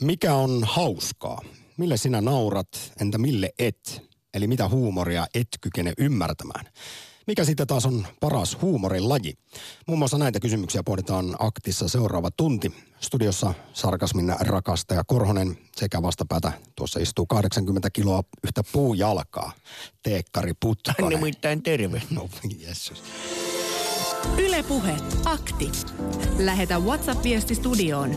[0.00, 1.40] Mikä on hauskaa?
[1.76, 4.02] Mille sinä naurat, entä mille et?
[4.34, 6.64] Eli mitä huumoria et kykene ymmärtämään?
[7.26, 9.34] Mikä sitten taas on paras huumorin laji?
[9.86, 12.72] Muun muassa näitä kysymyksiä pohditaan aktissa seuraava tunti.
[13.00, 19.52] Studiossa sarkasmin rakastaja Korhonen sekä vastapäätä tuossa istuu 80 kiloa yhtä puujalkaa.
[20.02, 21.18] Teekkari Putkonen.
[21.20, 22.02] Nimittäin terve.
[22.10, 22.28] No,
[22.58, 23.02] jessus.
[24.38, 25.72] Ylepuhe akti.
[26.38, 28.10] Lähetä WhatsApp-viesti studioon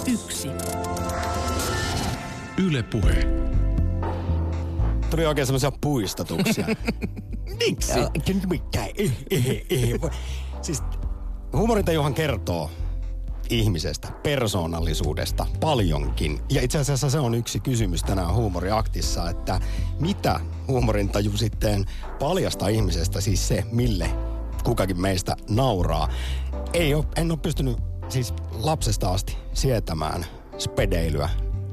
[0.06, 0.48] 001.
[2.58, 3.24] Yle Puhe.
[5.10, 6.66] Tuli oikein semmoisia puistatuksia.
[7.66, 8.00] Miksi?
[8.00, 8.10] Ja,
[8.50, 8.88] mitään.
[8.98, 10.00] Eh, eh, eh.
[10.62, 10.82] Siis
[11.52, 12.70] huumorintajuhan kertoo
[13.50, 16.40] ihmisestä, persoonallisuudesta paljonkin.
[16.50, 19.60] Ja itse asiassa se on yksi kysymys tänään huumoriaktissa, että
[20.00, 21.84] mitä huumorintaju sitten
[22.18, 24.10] paljastaa ihmisestä, siis se, mille
[24.64, 26.08] kukakin meistä nauraa.
[26.72, 27.78] Ei ole, en ole pystynyt
[28.08, 30.26] siis lapsesta asti sietämään
[30.58, 31.28] spedeilyä.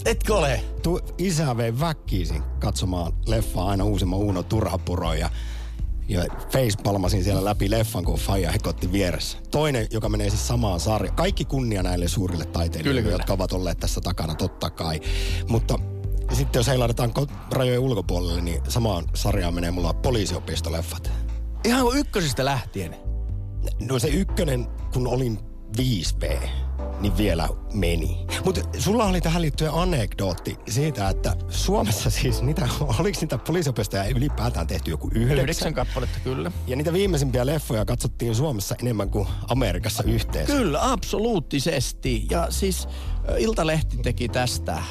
[0.06, 0.63] Etkö ole?
[0.83, 5.30] Tu, isä vei väkkiisin katsomaan leffaa aina uusimman Uno Turhapuro ja,
[6.07, 9.38] ja facepalmasin siellä läpi leffan, kun Faija hekotti vieressä.
[9.52, 11.16] Toinen, joka menee siis samaan sarjaan.
[11.16, 13.21] Kaikki kunnia näille suurille taiteilijoille, Kyllä, kyllä.
[13.23, 15.02] jotka ovat olleet tässä takana, totta kai.
[15.49, 15.79] Mutta
[16.33, 21.11] sitten jos heilahdetaan ko- rajojen ulkopuolelle, niin samaan sarjaan menee mulla poliisiopistoleffat.
[21.66, 22.95] Ihan kuin ykkösistä lähtien.
[23.79, 25.39] No se ykkönen, kun olin
[25.77, 26.49] 5B,
[27.02, 28.18] niin vielä meni.
[28.46, 34.68] Mutta sulla oli tähän liittyen anekdootti siitä, että Suomessa siis niitä, oliko niitä poliisiopistoja ylipäätään
[34.68, 35.40] tehty joku yhdeksän?
[35.40, 36.52] Yhdeksän kappaletta, kyllä.
[36.68, 40.54] Ja niitä viimeisimpiä leffoja katsottiin Suomessa enemmän kuin Amerikassa yhteensä.
[40.54, 42.28] Kyllä, absoluuttisesti.
[42.30, 42.88] Ja siis
[43.30, 44.84] ö, Iltalehti teki tästä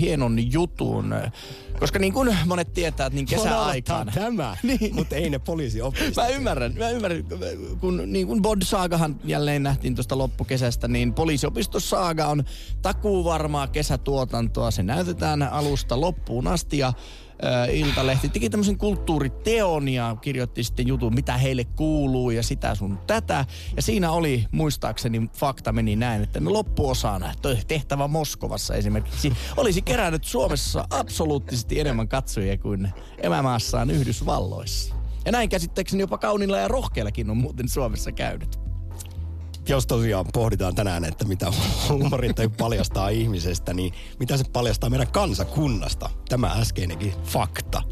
[0.00, 1.14] hienon jutun,
[1.78, 4.12] koska niin kuin monet tietää, niin kesäaikaan...
[4.14, 4.94] tämä, Niin.
[4.94, 6.16] mutta ei ne poliisiopistot.
[6.16, 7.24] Mä ymmärrän, mä ymmärrän,
[7.80, 12.44] kun niin kuin Bod Saagahan jälleen nähtiin tuosta loppukesästä, niin poliisiopisto Saaga on
[12.82, 14.70] takuuvarmaa kesätuotantoa.
[14.70, 16.92] Se näytetään alusta loppuun asti ja
[17.72, 23.44] Iltalehti teki tämmöisen kulttuuriteon ja kirjoitti sitten jutun, mitä heille kuuluu ja sitä sun tätä.
[23.76, 27.34] Ja siinä oli, muistaakseni fakta meni näin, että no loppuosana
[27.68, 34.94] tehtävä Moskovassa esimerkiksi olisi kerännyt Suomessa absoluuttisesti enemmän katsojia kuin emämaassaan Yhdysvalloissa.
[35.24, 38.63] Ja näin käsittääkseni jopa kaunilla ja rohkeallakin on muuten Suomessa käynyt.
[39.68, 41.52] Jos tosiaan pohditaan tänään, että mitä
[41.88, 46.10] huumorintaju paljastaa ihmisestä, niin mitä se paljastaa meidän kansakunnasta?
[46.28, 47.82] Tämä äskeinenkin fakta.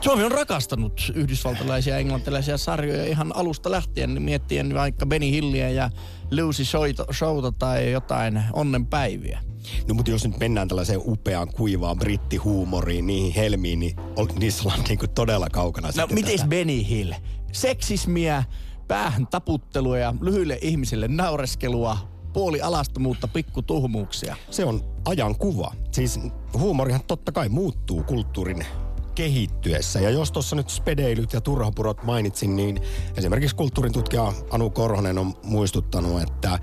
[0.00, 5.70] Suomi on rakastanut yhdysvaltalaisia ja englantilaisia sarjoja ihan alusta lähtien, niin miettien vaikka Benny Hilliä
[5.70, 5.90] ja
[6.30, 6.64] Lucy
[7.12, 9.40] Showta, tai jotain onnenpäiviä.
[9.88, 13.96] No mutta jos nyt mennään tällaiseen upeaan, kuivaan brittihuumoriin, niihin helmiin, niin
[14.38, 16.46] niissä ollaan niin todella kaukana No mites tästä.
[16.46, 17.12] Benny Hill?
[17.52, 18.44] Seksismiä,
[18.88, 21.98] päähän taputtelua ja lyhyille ihmisille naureskelua,
[22.32, 24.36] puoli alastomuutta, pikkutuhmuuksia.
[24.50, 25.72] Se on ajan kuva.
[25.90, 26.20] Siis
[26.58, 28.66] huumorihan totta kai muuttuu kulttuurin
[29.14, 30.00] kehittyessä.
[30.00, 32.80] Ja jos tuossa nyt spedeilyt ja turhapurot mainitsin, niin
[33.16, 36.58] esimerkiksi kulttuurin tutkija Anu Korhonen on muistuttanut, että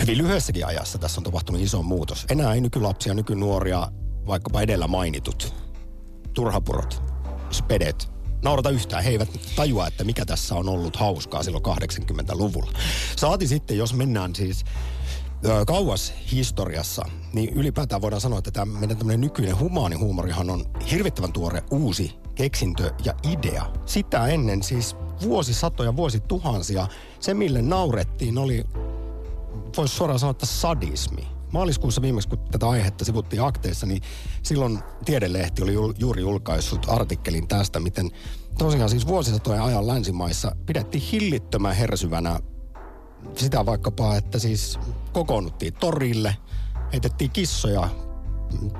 [0.00, 2.26] hyvin lyhyessäkin ajassa tässä on tapahtunut iso muutos.
[2.30, 3.88] Enää ei nykylapsia, nykynuoria,
[4.26, 5.54] vaikkapa edellä mainitut
[6.34, 7.02] turhapurot,
[7.50, 8.08] spedet,
[8.42, 9.04] naurata yhtään.
[9.04, 12.72] He eivät tajua, että mikä tässä on ollut hauskaa silloin 80-luvulla.
[13.16, 14.64] Saati sitten, jos mennään siis
[15.66, 17.02] kauas historiassa,
[17.32, 22.94] niin ylipäätään voidaan sanoa, että tämä meidän tämmöinen nykyinen humaanihuumorihan on hirvittävän tuore uusi keksintö
[23.04, 23.66] ja idea.
[23.86, 26.86] Sitä ennen siis vuosisatoja, vuosituhansia,
[27.20, 28.64] se mille naurettiin oli
[29.76, 31.39] voisi suoraan sanoa, että sadismi.
[31.52, 34.02] Maaliskuussa viimeksi, kun tätä aihetta sivuttiin akteissa, niin
[34.42, 38.10] silloin Tiedelehti oli juuri julkaissut artikkelin tästä, miten
[38.58, 42.40] tosiaan siis vuosisatojen ajan länsimaissa pidettiin hillittömän hersyvänä
[43.36, 44.78] sitä vaikkapa, että siis
[45.12, 46.36] kokoonnuttiin torille,
[46.92, 47.88] heitettiin kissoja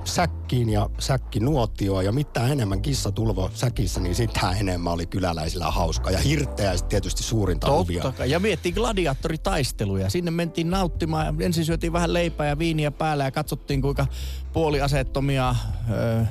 [0.04, 6.12] säkkiin ja säkkinuotioon ja mitä enemmän kissa tulvo säkissä, niin sitä enemmän oli kyläläisillä hauskaa.
[6.12, 8.02] Ja hirttejä sitten tietysti suurinta huvia.
[8.02, 8.30] Totta kai.
[8.30, 10.10] Ja miettii gladiaattoritaisteluja.
[10.10, 14.06] Sinne mentiin nauttimaan ja ensin syötiin vähän leipää ja viiniä päällä ja katsottiin kuinka
[14.52, 15.54] puoliaseettomia
[15.90, 16.24] ö,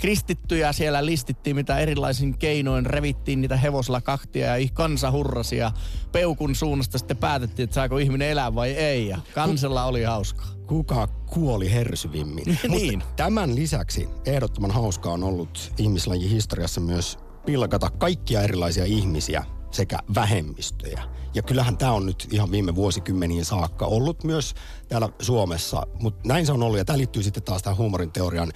[0.00, 5.72] kristittyjä siellä listittiin, mitä erilaisin keinoin revittiin niitä hevosilla kahtia ja kansa hurrasi ja
[6.12, 10.46] peukun suunnasta sitten päätettiin, että saako ihminen elää vai ei ja kansella oli hauskaa.
[10.66, 12.44] Kuka kuoli hersyvimmin?
[12.68, 12.98] Niin.
[12.98, 19.98] Mutta tämän lisäksi ehdottoman hauskaa on ollut ihmislajin historiassa myös pilkata kaikkia erilaisia ihmisiä sekä
[20.14, 21.02] vähemmistöjä.
[21.34, 24.54] Ja kyllähän tämä on nyt ihan viime vuosikymmeniin saakka ollut myös
[24.88, 26.78] täällä Suomessa, mutta näin se on ollut.
[26.78, 28.52] Ja tämä liittyy sitten taas tähän huumorin teorian,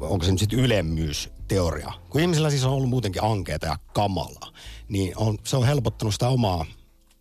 [0.00, 1.92] onko se nyt sitten ylemmyys teoria.
[2.10, 4.52] Kun ihmisillä siis on ollut muutenkin ankeita ja kamalaa,
[4.88, 6.66] niin on, se on helpottanut sitä omaa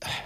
[0.06, 0.24] äh,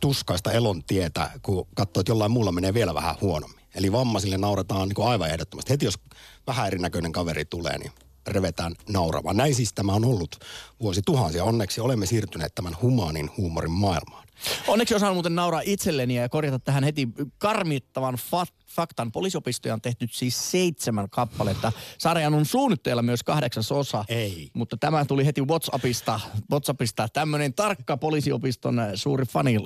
[0.00, 3.60] tuskaista elon tietä, kun katsoo, että jollain muulla menee vielä vähän huonommin.
[3.74, 5.72] Eli vammaisille nauretaan niin aivan ehdottomasti.
[5.72, 5.98] Heti jos
[6.46, 7.92] vähän erinäköinen kaveri tulee, niin
[8.26, 9.36] revetään nauramaan.
[9.36, 10.36] Näin siis tämä on ollut
[10.80, 11.44] vuosi tuhansia.
[11.44, 14.25] Onneksi olemme siirtyneet tämän humaanin huumorin maailmaan.
[14.66, 19.12] Onneksi osaan muuten nauraa itselleni ja korjata tähän heti karmittavan fat, faktan.
[19.12, 21.72] Poliisiopistoja on tehty siis seitsemän kappaletta.
[21.98, 24.04] Sarjan on suunnitteilla myös kahdeksas osa.
[24.08, 24.50] Ei.
[24.54, 26.20] Mutta tämä tuli heti WhatsAppista.
[26.50, 27.08] WhatsAppista.
[27.08, 29.56] Tämmöinen tarkka poliisiopiston suuri fani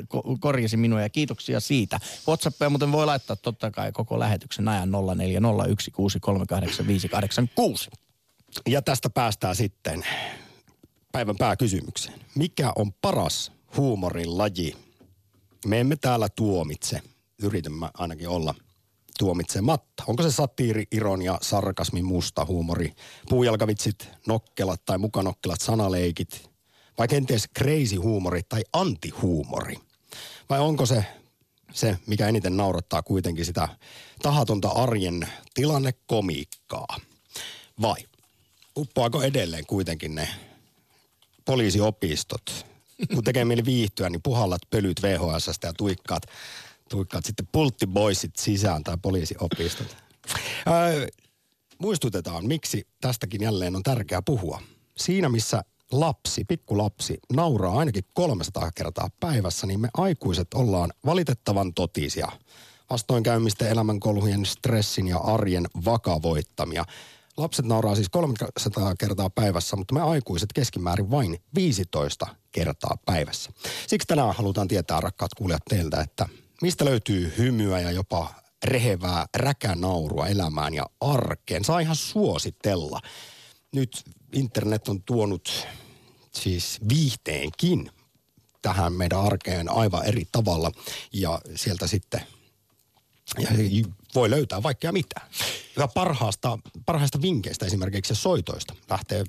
[0.40, 2.00] korjasi minua ja kiitoksia siitä.
[2.28, 4.94] WhatsAppia muuten voi laittaa totta kai koko lähetyksen ajan 0401638586.
[8.68, 10.06] Ja tästä päästään sitten
[11.12, 12.20] päivän pääkysymykseen.
[12.34, 14.76] Mikä on paras huumorin laji?
[15.66, 17.02] Me emme täällä tuomitse.
[17.42, 18.54] Yritämme ainakin olla
[19.18, 20.04] tuomitsematta.
[20.06, 22.92] Onko se satiiri, ironia, sarkasmi, musta huumori,
[23.28, 26.50] puujalkavitsit, nokkelat tai mukanokkelat, sanaleikit,
[26.98, 29.76] vai kenties crazy huumori tai antihuumori?
[30.50, 31.04] Vai onko se
[31.72, 33.68] se, mikä eniten naurattaa kuitenkin sitä
[34.22, 36.96] tahatonta arjen tilannekomiikkaa?
[37.82, 38.06] Vai
[38.76, 40.28] uppoako edelleen kuitenkin ne
[41.44, 42.69] poliisiopistot?
[43.14, 46.22] Kun tekee mieli viihtyä, niin puhallat pölyt VHS ja tuikkaat,
[46.88, 49.96] tuikkaat sitten pulttiboisit sisään tai poliisiopistot.
[50.68, 51.06] Öö,
[51.78, 54.62] muistutetaan, miksi tästäkin jälleen on tärkeää puhua.
[54.96, 55.62] Siinä, missä
[55.92, 62.28] lapsi, pikkulapsi, nauraa ainakin 300 kertaa päivässä, niin me aikuiset ollaan valitettavan totisia.
[62.90, 66.84] Vastoinkäymisten, elämänkolhujen, stressin ja arjen vakavoittamia.
[67.36, 73.50] Lapset nauraa siis 300 kertaa päivässä, mutta me aikuiset keskimäärin vain 15 kertaa päivässä.
[73.86, 76.28] Siksi tänään halutaan tietää, rakkaat kuulijat, teiltä, että
[76.62, 81.64] mistä löytyy hymyä ja jopa rehevää räkänaurua elämään ja arkeen.
[81.64, 83.00] Saa ihan suositella.
[83.72, 84.02] Nyt
[84.32, 85.66] internet on tuonut
[86.32, 87.90] siis viihteenkin
[88.62, 90.72] tähän meidän arkeen aivan eri tavalla
[91.12, 92.20] ja sieltä sitten
[93.38, 93.48] ja
[94.14, 95.20] voi löytää vaikka mitä.
[95.78, 99.24] Ja parhaasta, parhaista vinkkeistä esimerkiksi soitoista lähtee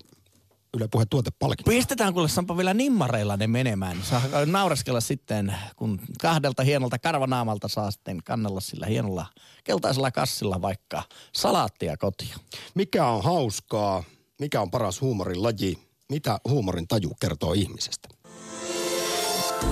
[0.78, 1.70] Yle Puhe tuotepalkinto.
[1.72, 3.98] Pistetään kuule Sampa vielä nimmareilla ne menemään.
[4.04, 9.26] Saa nauraskella sitten, kun kahdelta hienolta karvanaamalta saa sitten kannella sillä hienolla
[9.64, 11.04] keltaisella kassilla vaikka
[11.34, 12.36] salaattia kotia.
[12.76, 14.04] Mikä on hauskaa?
[14.40, 15.78] Mikä on paras huumorin laji?
[16.10, 18.10] Mitä huumorin taju kertoo ihmisestä?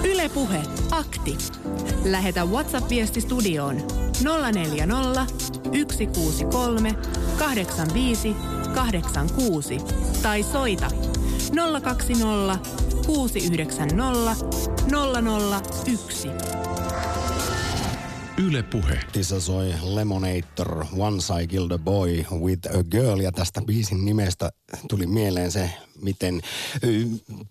[0.03, 0.61] Ylepuhe
[0.91, 1.37] akti.
[2.05, 3.75] Lähetä WhatsApp-viesti studioon
[4.53, 5.25] 040
[5.93, 6.95] 163
[7.39, 8.35] 85
[8.75, 9.77] 86
[10.21, 10.91] tai soita
[11.81, 12.59] 020
[13.05, 14.45] 690
[15.91, 16.29] 001.
[18.37, 18.99] Yle Puhe.
[19.11, 23.19] Tissa soi Lemonator, Once I Killed a Boy with a Girl.
[23.19, 24.51] Ja tästä biisin nimestä
[24.89, 25.71] tuli mieleen se,
[26.01, 26.41] miten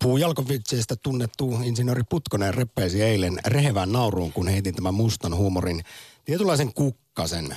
[0.03, 5.81] puujalkovitseistä tunnettu insinööri Putkonen reppeisi eilen rehevään nauruun, kun heitin tämän mustan huumorin
[6.25, 7.55] tietynlaisen kukkasen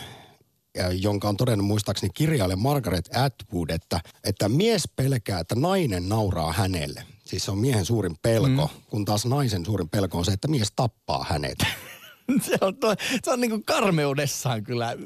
[1.01, 7.05] jonka on todennut muistaakseni kirjailija Margaret Atwood, että, että mies pelkää, että nainen nauraa hänelle.
[7.25, 8.83] Siis se on miehen suurin pelko, mm.
[8.91, 11.59] kun taas naisen suurin pelko on se, että mies tappaa hänet.
[12.47, 14.97] se on, to, se on niin kuin karmeudessaan kyllä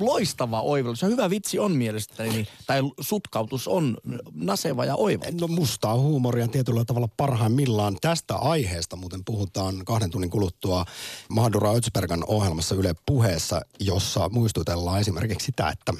[0.00, 1.02] loistava oivallus.
[1.02, 3.96] Ja hyvä vitsi on mielestäni, tai sutkautus on
[4.34, 5.24] naseva ja oiva.
[5.40, 7.96] No mustaa huumoria tietyllä tavalla parhaimmillaan.
[8.00, 10.84] Tästä aiheesta muuten puhutaan kahden tunnin kuluttua
[11.28, 15.92] Mahdura Ötsbergan ohjelmassa Yle puheessa, jossa muistutellaan esimerkiksi sitä, että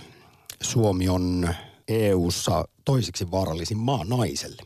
[0.63, 1.49] Suomi on
[1.89, 4.63] EU-ssa toisiksi vaarallisin maa naiselle.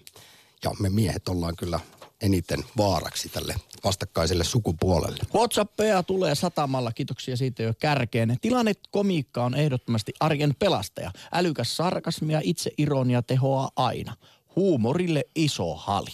[0.65, 1.81] Ja me miehet ollaan kyllä
[2.23, 5.19] eniten vaaraksi tälle vastakkaiselle sukupuolelle.
[5.35, 8.37] Whatsappeja tulee satamalla, kiitoksia siitä jo kärkeen.
[8.41, 11.11] Tilanne komiikka on ehdottomasti arjen pelastaja.
[11.33, 14.17] Älykäs sarkasmia, itse ironia tehoaa aina
[14.57, 16.11] huumorille iso hali.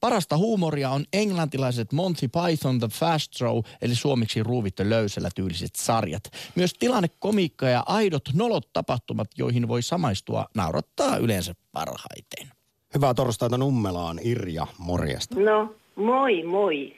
[0.00, 6.22] Parasta huumoria on englantilaiset Monty Python The Fast Show, eli suomeksi ruuvittu löysällä tyyliset sarjat.
[6.54, 12.59] Myös tilannekomiikka ja aidot nolot tapahtumat, joihin voi samaistua, naurattaa yleensä parhaiten.
[12.94, 15.40] Hyvää torstaita Nummelaan, Irja, morjesta.
[15.40, 16.96] No, moi moi.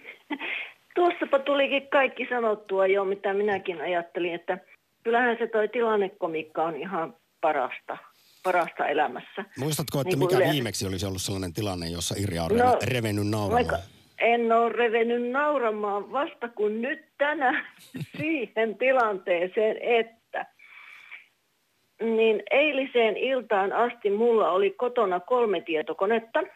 [0.95, 4.59] Tuossapa tulikin kaikki sanottua jo, mitä minäkin ajattelin, että
[5.05, 7.99] kyllähän se toi tilannekomikka on ihan parasta,
[8.43, 9.45] parasta elämässä.
[9.59, 10.53] Muistatko, että niin mikä yleensä.
[10.53, 13.69] viimeksi olisi ollut sellainen tilanne, jossa Irja on no, revennyt nauramaan?
[13.69, 13.79] Vaikka
[14.19, 17.67] en ole revennyt nauramaan vasta kun nyt tänään
[18.19, 20.22] siihen tilanteeseen, että
[22.03, 26.43] niin eiliseen iltaan asti mulla oli kotona kolme tietokonetta–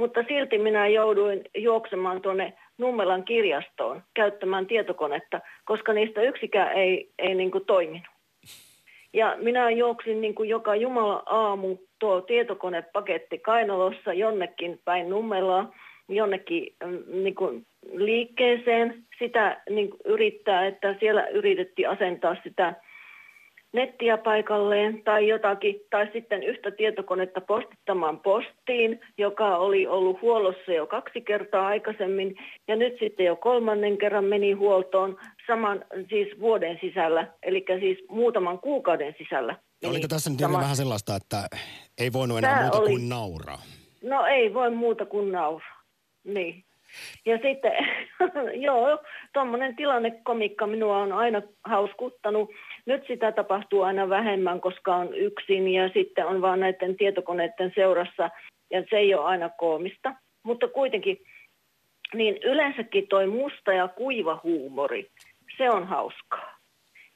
[0.00, 7.34] mutta silti minä jouduin juoksemaan tuonne Nummelan kirjastoon käyttämään tietokonetta, koska niistä yksikään ei, ei
[7.34, 8.08] niin kuin toiminut.
[9.12, 15.74] Ja minä juoksin niin kuin joka jumala aamu tuo tietokonepaketti kainalossa jonnekin päin nummelaa,
[16.08, 19.04] jonnekin mm, niin kuin liikkeeseen.
[19.18, 22.74] Sitä niin kuin yrittää, että siellä yritettiin asentaa sitä
[23.72, 30.86] nettiä paikalleen tai jotakin, tai sitten yhtä tietokonetta postittamaan postiin, joka oli ollut huollossa jo
[30.86, 32.36] kaksi kertaa aikaisemmin,
[32.68, 38.58] ja nyt sitten jo kolmannen kerran meni huoltoon saman siis vuoden sisällä, eli siis muutaman
[38.58, 39.56] kuukauden sisällä.
[39.86, 40.58] Oliko tässä nyt sama...
[40.58, 41.36] vähän sellaista, että
[41.98, 42.88] ei voinut enää Tämä muuta oli...
[42.88, 43.62] kuin nauraa?
[44.02, 45.82] No ei voi muuta kuin nauraa,
[46.24, 46.64] niin.
[47.26, 47.72] Ja sitten,
[48.66, 48.98] joo,
[49.32, 52.50] tuommoinen tilannekomikka minua on aina hauskuttanut.
[52.86, 58.30] Nyt sitä tapahtuu aina vähemmän, koska on yksin ja sitten on vaan näiden tietokoneiden seurassa
[58.70, 60.14] ja se ei ole aina koomista.
[60.42, 61.18] Mutta kuitenkin,
[62.14, 65.10] niin yleensäkin toi musta ja kuiva huumori,
[65.58, 66.60] se on hauskaa.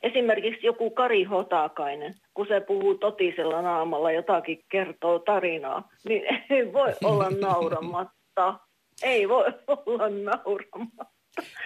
[0.02, 6.92] Esimerkiksi joku Kari Hotakainen, kun se puhuu totisella naamalla jotakin kertoo tarinaa, niin ei voi
[7.04, 8.59] olla nauramatta.
[9.02, 11.04] Ei voi olla nauramatta.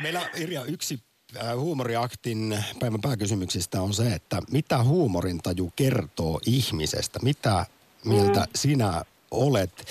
[0.03, 1.08] Meillä Irja yksi
[1.57, 7.19] huumoriaktin päivän pääkysymyksistä on se, että mitä huumorintaju kertoo ihmisestä?
[7.23, 7.67] Mitä
[8.05, 8.47] mieltä mm.
[8.55, 9.85] sinä olet?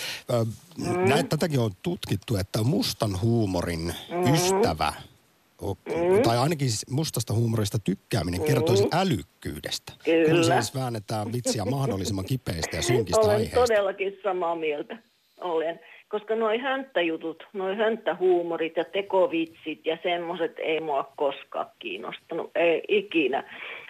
[0.78, 1.10] Mm.
[1.10, 4.34] Näet, tätäkin on tutkittu, että mustan huumorin mm.
[4.34, 4.94] ystävä,
[5.62, 6.24] mm.
[6.24, 8.90] tai ainakin mustasta huumorista tykkääminen kertoisi mm.
[8.94, 9.94] älykkyydestä.
[10.04, 10.36] Kyllä.
[10.36, 13.60] Kun siis väännetään vitsiä mahdollisimman kipeistä ja synkistä Olen aiheista.
[13.60, 14.98] todellakin samaa mieltä.
[15.42, 15.80] Olen
[16.10, 23.44] koska noi hönttäjutut, noi hönttähuumorit ja tekovitsit ja semmoiset ei mua koskaan kiinnostanut, ei ikinä.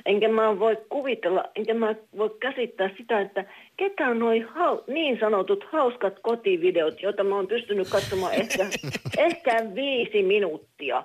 [0.05, 3.45] Enkä mä voi kuvitella, enkä mä voi käsittää sitä, että
[3.77, 8.65] ketä on noi hau, niin sanotut hauskat kotivideot, joita mä oon pystynyt katsomaan ehkä,
[9.27, 11.03] ehkä viisi minuuttia.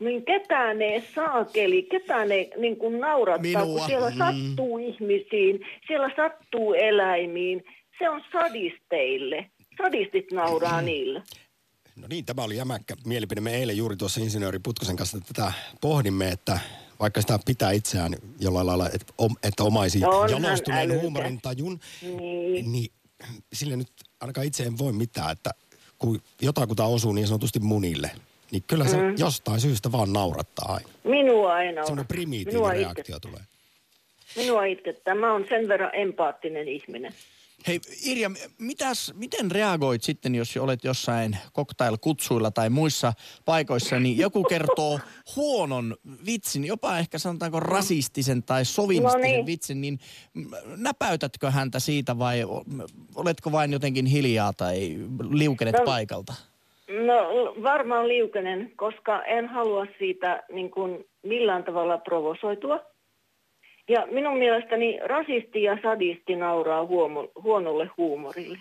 [0.00, 3.78] Niin ketään ne saakeli, ketään ne niin kuin naurattaa, Minua.
[3.78, 4.16] kun siellä mm.
[4.16, 7.64] sattuu ihmisiin, siellä sattuu eläimiin.
[7.98, 11.22] Se on sadisteille sadistit nauraa niille.
[11.96, 13.40] No niin, tämä oli jämäkkä mielipide.
[13.40, 16.58] Me eilen juuri tuossa insinööri Putkosen kanssa tätä pohdimme, että
[17.00, 22.72] vaikka sitä pitää itseään jollain lailla, että, että omaisi no jalostuneen huumorin tajun, niin.
[22.72, 22.92] niin
[23.52, 23.88] sille nyt
[24.20, 25.50] ainakaan itse en voi mitään, että
[25.98, 28.10] kun jotakuta osuu niin sanotusti munille,
[28.50, 29.14] niin kyllä se mm.
[29.18, 30.88] jostain syystä vaan naurattaa aina.
[31.04, 31.84] Minua ei naura.
[31.84, 33.28] Sellainen primitiivinen reaktio itke.
[33.28, 33.40] tulee.
[34.36, 35.14] Minua itkettää.
[35.14, 37.14] Mä oon sen verran empaattinen ihminen.
[37.66, 43.12] Hei Irja, mitäs, miten reagoit sitten, jos olet jossain cocktail-kutsuilla tai muissa
[43.44, 45.00] paikoissa, niin joku kertoo
[45.36, 45.96] huonon
[46.26, 49.46] vitsin, jopa ehkä sanotaanko rasistisen tai sovinistisen no niin.
[49.46, 49.98] vitsin, niin
[50.76, 52.44] näpäytätkö häntä siitä vai
[53.14, 54.96] oletko vain jotenkin hiljaa tai
[55.30, 56.32] liukenet no, paikalta?
[57.06, 57.14] No
[57.62, 62.80] varmaan liukenen, koska en halua siitä niin kuin millään tavalla provosoitua.
[63.88, 68.58] Ja minun mielestäni rasisti ja sadisti nauraa huomo, huonolle huumorille.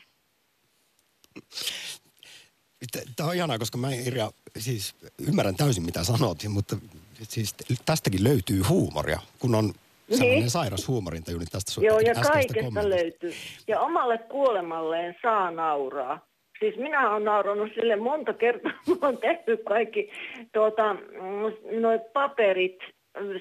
[3.15, 4.96] Tämä on ihanaa, koska mä Irja, siis
[5.27, 6.75] ymmärrän täysin mitä sanot, mutta
[7.24, 7.55] siis
[7.86, 9.74] tästäkin löytyy huumoria, kun on
[10.10, 10.50] sellainen niin.
[10.50, 13.34] sairas huumorintaju, niin tästä Joo, ja kaikesta löytyy.
[13.67, 16.27] Ja omalle kuolemalleen saa nauraa.
[16.60, 20.12] Siis minä olen nauranut sille monta kertaa, mä olen tehnyt kaikki
[20.53, 22.79] tuota, mm, noi paperit,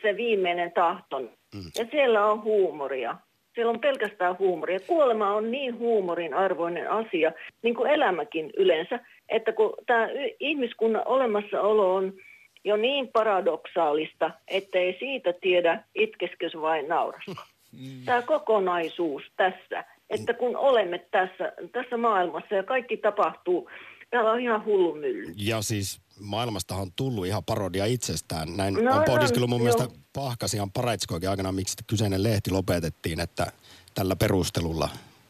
[0.02, 1.30] se viimeinen tahton.
[1.54, 1.70] Mm.
[1.78, 3.16] Ja siellä on huumoria.
[3.54, 4.80] Siellä on pelkästään huumoria.
[4.80, 10.08] Kuolema on niin huumorin arvoinen asia, niin kuin elämäkin yleensä, että kun tämä
[10.40, 12.12] ihmiskunnan olemassaolo on
[12.64, 17.32] jo niin paradoksaalista, ettei siitä tiedä, itkeskö vai naurasko.
[17.72, 18.04] Mm.
[18.04, 23.70] Tämä kokonaisuus tässä, että kun olemme tässä, tässä maailmassa ja kaikki tapahtuu,
[24.16, 25.34] täällä on ihan hullu mylly.
[25.36, 28.56] Ja siis maailmastahan on tullut ihan parodia itsestään.
[28.56, 29.64] Näin no, on pohdiskellut mun jo.
[29.64, 33.46] mielestä Pahkasian Paraitskoikin aikana, miksi kyseinen lehti lopetettiin, että
[33.94, 34.88] tällä perustelulla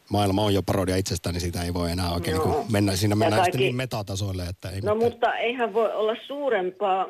[0.09, 2.43] maailma on jo parodia itsestään, niin siitä ei voi enää oikein no.
[2.45, 2.95] niin mennä.
[2.95, 3.57] Siinä mennään kaikki...
[3.57, 5.11] niin metatasoille, että ei No mitään.
[5.11, 7.07] mutta eihän voi olla suurempaa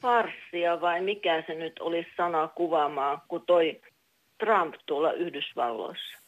[0.00, 3.80] farssia vai mikä se nyt olisi sana kuvaamaan kuin toi
[4.38, 6.18] Trump tuolla Yhdysvalloissa.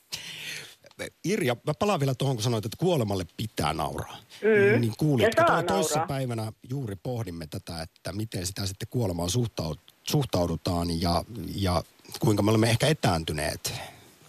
[1.24, 4.16] Irja, mä palaan vielä tuohon, kun sanoit, että kuolemalle pitää nauraa.
[4.42, 4.80] Mm.
[4.80, 9.30] Niin kuulitko, to, toissa päivänä juuri pohdimme tätä, että miten sitä sitten kuolemaan
[10.04, 11.82] suhtaudutaan ja, ja
[12.20, 13.72] kuinka me olemme ehkä etääntyneet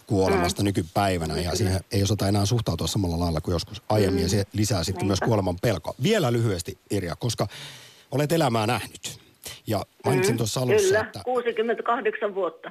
[0.06, 0.64] kuolemasta mm.
[0.64, 4.22] nykypäivänä ja siihen ei osata enää suhtautua samalla lailla kuin joskus aiemmin mm.
[4.22, 5.06] ja se lisää sitten Niinpä.
[5.06, 5.94] myös kuoleman pelkoa.
[6.02, 7.46] Vielä lyhyesti Irja, koska
[8.10, 9.20] olet elämää nähnyt
[9.66, 10.36] ja mainitsin mm.
[10.36, 11.20] tuossa alussa, Kyllä, että...
[11.24, 12.70] 68 vuotta.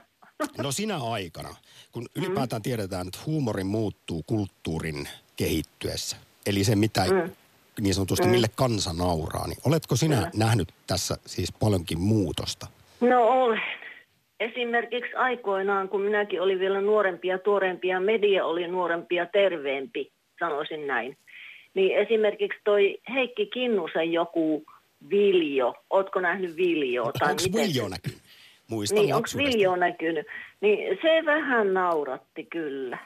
[0.57, 1.55] No sinä aikana,
[1.91, 7.31] kun ylipäätään tiedetään, että huumori muuttuu kulttuurin kehittyessä, eli se mitä mm.
[7.81, 8.31] niin sanotusti mm.
[8.31, 10.39] mille kansa nauraa, niin oletko sinä mm.
[10.39, 12.67] nähnyt tässä siis paljonkin muutosta?
[13.01, 13.61] No olen.
[14.39, 21.17] esimerkiksi aikoinaan, kun minäkin olin vielä nuorempia, tuorempia, media oli nuorempia, terveempi, sanoisin näin.
[21.73, 24.63] Niin esimerkiksi toi Heikki Kinnusen joku
[25.09, 27.11] Viljo, ootko nähnyt Viljoa?
[27.19, 28.21] Tai onko Viljo näkynyt?
[28.71, 30.27] Muistan niin, onko Viljo näkynyt?
[30.61, 32.97] Niin se vähän nauratti kyllä.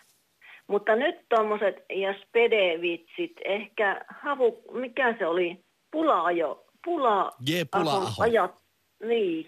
[0.67, 5.59] Mutta nyt tuommoiset ja spedevitsit, ehkä havu, mikä se oli,
[5.91, 8.55] pulaajo, pula, Jee, pula ajat,
[9.03, 9.47] niin,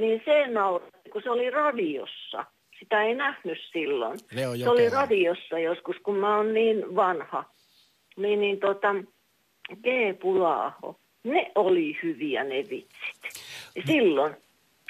[0.00, 2.44] niin se nauratti, kun se oli radiossa.
[2.78, 4.18] Sitä ei nähnyt silloin.
[4.64, 7.44] Se oli radiossa joskus, kun mä oon niin vanha.
[8.16, 8.94] Niin, niin tota,
[9.74, 9.86] G.
[10.20, 13.44] Pulaaho, ne oli hyviä ne vitsit.
[13.86, 14.36] Silloin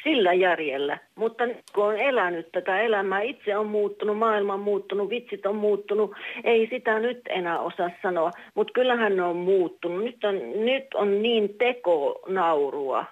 [0.03, 0.99] sillä järjellä.
[1.15, 5.57] Mutta nyt kun on elänyt tätä elämää, itse on muuttunut, maailma on muuttunut, vitsit on
[5.57, 6.13] muuttunut,
[6.45, 8.31] ei sitä nyt enää osaa sanoa.
[8.55, 10.05] Mutta kyllähän ne on muuttunut.
[10.05, 13.05] Nyt on, nyt on niin tekonaurua.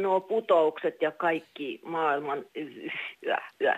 [0.00, 3.72] Nuo putoukset ja kaikki maailman yö, yö.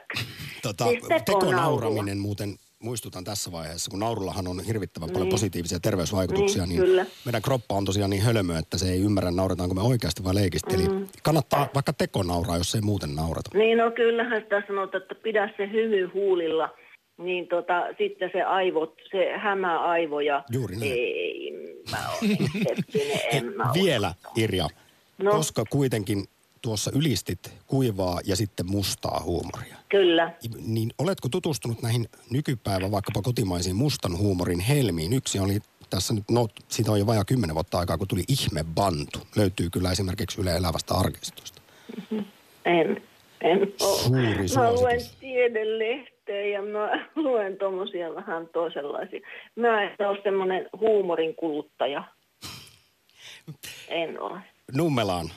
[0.62, 2.48] Tota, siis tekonauraminen muuten
[2.82, 5.34] muistutan tässä vaiheessa, kun naurullahan on hirvittävän paljon niin.
[5.34, 9.74] positiivisia terveysvaikutuksia, niin, niin meidän kroppa on tosiaan niin hölmö, että se ei ymmärrä, nauretaanko
[9.74, 10.76] me oikeasti vai leikisti.
[10.76, 10.82] Mm.
[10.82, 13.50] Eli kannattaa vaikka tekonauraa, jos ei muuten naurata.
[13.54, 16.68] Niin, no kyllähän sitä sanotaan, että pidä se hymy huulilla,
[17.18, 20.44] niin tota, sitten se aivot, se hämää aivoja.
[20.50, 20.92] Juuri näin.
[20.92, 21.52] Ei,
[21.90, 22.36] mä olen
[23.32, 24.68] en mä Vielä, Irja,
[25.18, 25.30] no.
[25.30, 26.24] koska kuitenkin
[26.62, 29.76] tuossa ylistit kuivaa ja sitten mustaa huumoria.
[29.88, 30.32] Kyllä.
[30.66, 35.12] Niin oletko tutustunut näihin nykypäivän vaikkapa kotimaisiin mustan huumorin helmiin?
[35.12, 35.58] Yksi oli
[35.90, 39.18] tässä nyt, no siitä on jo vajaa kymmenen vuotta aikaa, kun tuli Ihme Bantu.
[39.36, 41.62] Löytyy kyllä esimerkiksi Yle Elävästä arkistosta.
[41.96, 42.24] Mm-hmm.
[42.64, 43.02] En,
[43.40, 43.98] en ole.
[43.98, 49.20] Suuri Mä luen tiedelehteä ja mä luen tuommoisia vähän toisenlaisia.
[49.56, 52.04] Mä en ole semmoinen huumorin kuluttaja.
[53.88, 54.40] En ole.
[54.74, 55.30] Nummelaan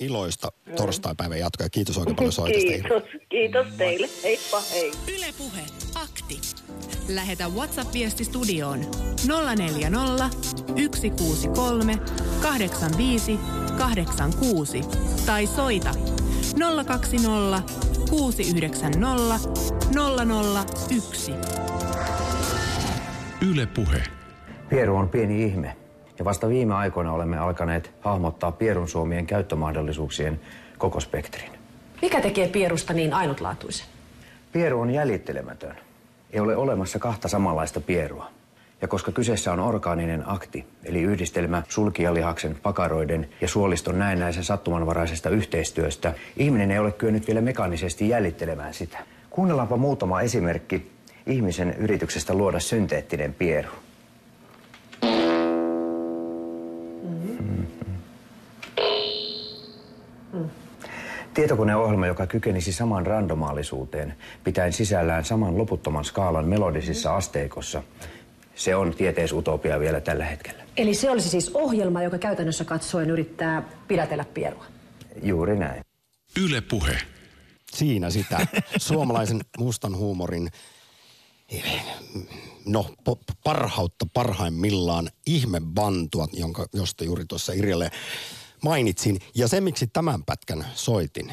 [0.00, 0.74] iloista mm.
[0.74, 1.68] torstaipäivän jatkoa.
[1.68, 2.68] Kiitos oikein paljon soitosta.
[2.68, 4.08] Kiitos, kiitos teille.
[4.22, 4.92] Heippa, hei.
[5.16, 5.60] Yle Puhe,
[5.94, 6.40] akti.
[7.08, 8.80] Lähetä WhatsApp-viesti studioon
[9.56, 10.30] 040
[10.82, 11.98] 163
[12.42, 13.38] 85
[13.78, 14.80] 86
[15.26, 15.94] tai soita
[16.86, 17.62] 020
[18.10, 19.48] 690
[20.90, 21.32] 001.
[23.50, 24.02] Yle Puhe.
[24.68, 25.83] Pieru on pieni ihme
[26.18, 30.40] ja vasta viime aikoina olemme alkaneet hahmottaa pierun suomien käyttömahdollisuuksien
[30.78, 31.50] koko spektrin.
[32.02, 33.86] Mikä tekee pierusta niin ainutlaatuisen?
[34.52, 35.76] Pieru on jäljittelemätön.
[36.32, 38.30] Ei ole olemassa kahta samanlaista pierua.
[38.82, 46.14] Ja koska kyseessä on orgaaninen akti, eli yhdistelmä sulkijalihaksen, pakaroiden ja suoliston näennäisen sattumanvaraisesta yhteistyöstä,
[46.36, 48.98] ihminen ei ole kyennyt vielä mekaanisesti jäljittelemään sitä.
[49.30, 50.90] Kuunnellaanpa muutama esimerkki
[51.26, 53.70] ihmisen yrityksestä luoda synteettinen pieru.
[61.34, 64.14] Tietokoneohjelma, joka kykenisi saman randomaalisuuteen,
[64.44, 67.82] pitäen sisällään saman loputtoman skaalan melodisissa asteikossa.
[68.54, 70.64] Se on tieteisutopia vielä tällä hetkellä.
[70.76, 74.64] Eli se olisi siis ohjelma, joka käytännössä katsoen yrittää pidätellä pierua.
[75.22, 75.84] Juuri näin.
[76.40, 76.98] Yle Puhe.
[77.72, 78.46] Siinä sitä.
[78.76, 80.48] Suomalaisen mustan huumorin
[82.66, 82.86] no,
[83.44, 87.90] parhautta parhaimmillaan ihmebantua, jonka, josta juuri tuossa Irjalle
[88.64, 89.18] mainitsin.
[89.34, 91.32] Ja se, miksi tämän pätkän soitin,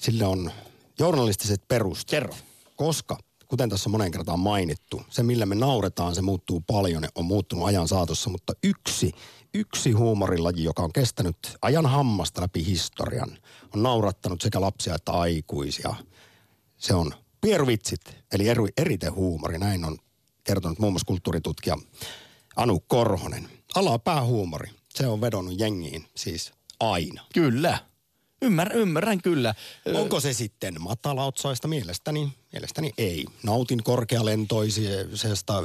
[0.00, 0.50] sille on
[0.98, 2.44] journalistiset perusteet.
[2.76, 7.66] Koska, kuten tässä monen kertaan mainittu, se millä me nauretaan, se muuttuu paljon, on muuttunut
[7.66, 9.12] ajan saatossa, mutta yksi,
[9.54, 13.38] yksi huumorilaji, joka on kestänyt ajan hammasta läpi historian,
[13.74, 15.94] on naurattanut sekä lapsia että aikuisia.
[16.76, 18.00] Se on piervitsit,
[18.32, 19.58] eli eri, eritehuumori.
[19.58, 19.98] Näin on
[20.48, 21.76] kertonut muun muassa kulttuuritutkija
[22.56, 23.48] Anu Korhonen.
[23.74, 27.24] Alapäähuumori, se on vedonnut jengiin siis aina.
[27.34, 27.78] Kyllä.
[28.42, 29.54] Ymmär, ymmärrän kyllä.
[29.94, 31.68] Onko se sitten matalaotsaista?
[31.68, 33.24] Mielestäni, mielestäni ei.
[33.42, 35.62] Nautin korkealentoisesta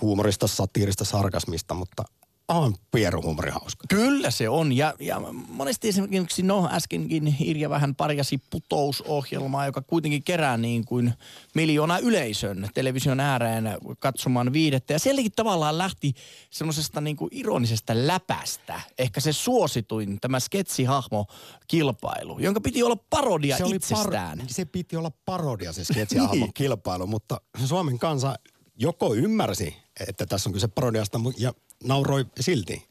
[0.00, 2.04] huumorista, satiirista, sarkasmista, mutta
[2.48, 3.84] on pieruhuumori hauska.
[3.88, 4.72] Kyllä se on.
[4.72, 11.14] Ja, ja monesti esimerkiksi, no äskenkin Irja vähän parjasi putousohjelmaa, joka kuitenkin kerää niin kuin
[11.54, 13.64] miljoona yleisön television ääreen
[13.98, 14.92] katsomaan viidettä.
[14.92, 16.14] Ja sielläkin tavallaan lähti
[16.50, 18.80] semmoisesta niin kuin ironisesta läpästä.
[18.98, 21.26] Ehkä se suosituin, tämä sketsihahmo
[21.68, 24.38] kilpailu, jonka piti olla parodia se itsestään.
[24.40, 26.54] Par- se piti olla parodia se sketsihahmo niin.
[26.54, 28.34] kilpailu, mutta Suomen kansa
[28.76, 29.76] joko ymmärsi,
[30.08, 31.52] että tässä on kyse parodiasta ja
[31.84, 32.88] nauroi silti.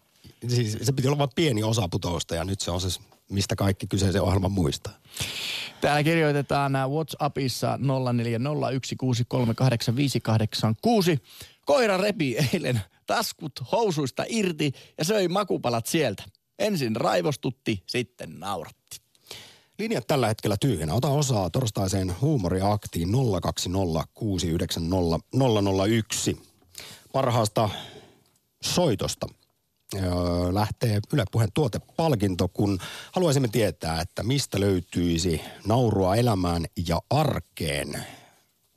[0.47, 3.87] Siis se piti olla vain pieni osa putousta ja nyt se on se, mistä kaikki
[3.87, 4.93] kyseisen ohjelman muistaa.
[5.81, 7.79] Täällä kirjoitetaan WhatsAppissa
[11.15, 11.19] 0401638586.
[11.65, 16.23] Koira repi eilen taskut housuista irti ja söi makupalat sieltä.
[16.59, 18.97] Ensin raivostutti, sitten nauratti.
[19.79, 20.93] Linjat tällä hetkellä tyhjänä.
[20.93, 23.09] Ota osaa torstaiseen huumoriaktiin
[23.41, 24.03] 020
[27.13, 27.69] Parhaasta
[28.63, 29.27] soitosta
[30.51, 32.79] lähtee Yle Puheen tuotepalkinto, kun
[33.11, 38.05] haluaisimme tietää, että mistä löytyisi naurua elämään ja arkeen.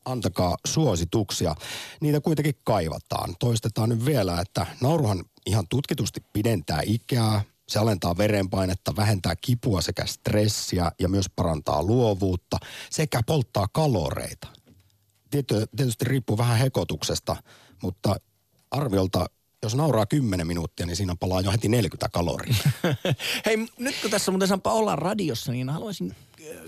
[0.05, 1.55] Antakaa suosituksia.
[2.01, 3.35] Niitä kuitenkin kaivataan.
[3.39, 10.07] Toistetaan nyt vielä, että nauruhan ihan tutkitusti pidentää ikää, se alentaa verenpainetta, vähentää kipua sekä
[10.07, 12.57] stressiä ja myös parantaa luovuutta
[12.91, 14.49] sekä polttaa kaloreita.
[15.77, 17.37] Tietysti riippuu vähän hekotuksesta,
[17.83, 18.17] mutta
[18.71, 19.27] arviolta
[19.63, 22.55] jos nauraa 10 minuuttia, niin siinä palaa jo heti 40 kaloria.
[23.47, 26.15] Hei, nyt kun tässä muuten saanpa olla radiossa, niin haluaisin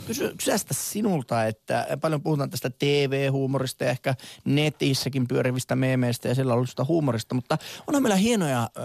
[0.06, 6.54] kysyä, kysyä sinulta, että paljon puhutaan tästä TV-huumorista ja ehkä netissäkin pyörivistä meemeistä ja sillä
[6.54, 8.80] ollut huumorista, mutta onhan meillä hienoja ö,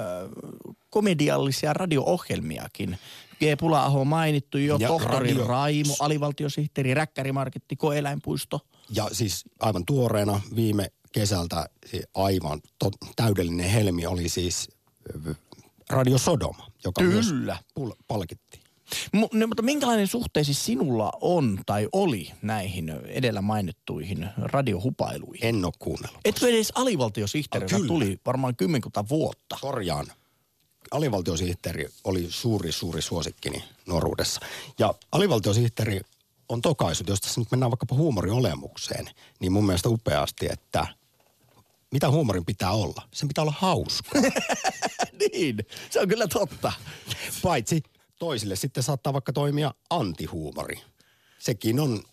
[0.90, 2.98] komediallisia radio-ohjelmiakin.
[3.40, 3.60] G.
[3.60, 5.48] Pula-aho mainittu jo, ja tohtori radio.
[5.48, 8.60] Raimo, alivaltiosihteeri, räkkärimarketti, koeläinpuisto.
[8.90, 11.70] Ja siis aivan tuoreena viime kesältä
[12.14, 14.70] aivan to, täydellinen helmi oli siis
[15.90, 17.14] Radio Sodoma, joka Kyllä.
[17.14, 17.34] myös
[18.08, 18.64] palkittiin.
[19.14, 25.46] M- no, mutta minkälainen suhteesi sinulla on tai oli näihin edellä mainittuihin radiohupailuihin?
[25.46, 26.22] En ole kuunnellut.
[26.26, 29.58] Etkö edes alivaltiosihteeri, joka tuli varmaan kymmenkunta vuotta?
[29.62, 30.08] Korjaan.
[30.92, 34.42] Alivaltiosihteeri oli suuri, suuri suosikkini nuoruudessa.
[34.80, 36.02] Ja alivaltiosihteeri
[36.50, 40.88] on tokaisut, jos tässä nyt mennään vaikkapa huumoriolemukseen, niin mun mielestä upeasti, että
[41.92, 43.08] mitä huumorin pitää olla?
[43.14, 44.20] Sen pitää olla hauska.
[45.34, 45.58] niin,
[45.90, 46.72] se on kyllä totta.
[47.42, 47.84] Paitsi
[48.20, 50.82] toisille sitten saattaa vaikka toimia antihuumori.
[51.40, 52.04] Sekin on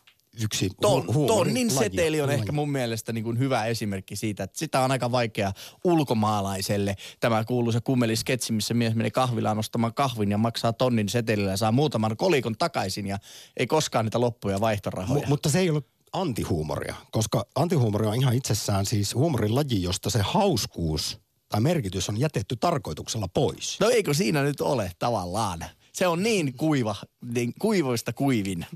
[0.42, 2.38] yksi Ton, hu- Tonnin laji, seteli on laji.
[2.38, 5.52] ehkä mun mielestä niin kuin hyvä esimerkki siitä, että sitä on aika vaikea
[5.84, 6.96] ulkomaalaiselle.
[7.20, 11.56] Tämä kuuluu se kummelisketsi, missä mies menee kahvilaan ostamaan kahvin ja maksaa tonnin setelillä ja
[11.56, 13.18] saa muutaman kolikon takaisin ja
[13.56, 15.26] ei koskaan niitä loppuja vaihtorahoja.
[15.26, 20.10] M- mutta se ei ollut antihuumoria, koska antihuumoria on ihan itsessään siis huumorin laji, josta
[20.10, 21.18] se hauskuus
[21.48, 23.80] tai merkitys on jätetty tarkoituksella pois.
[23.80, 25.64] No eikö siinä nyt ole tavallaan?
[25.92, 26.96] Se on niin kuiva,
[27.34, 28.66] niin kuivoista kuivin.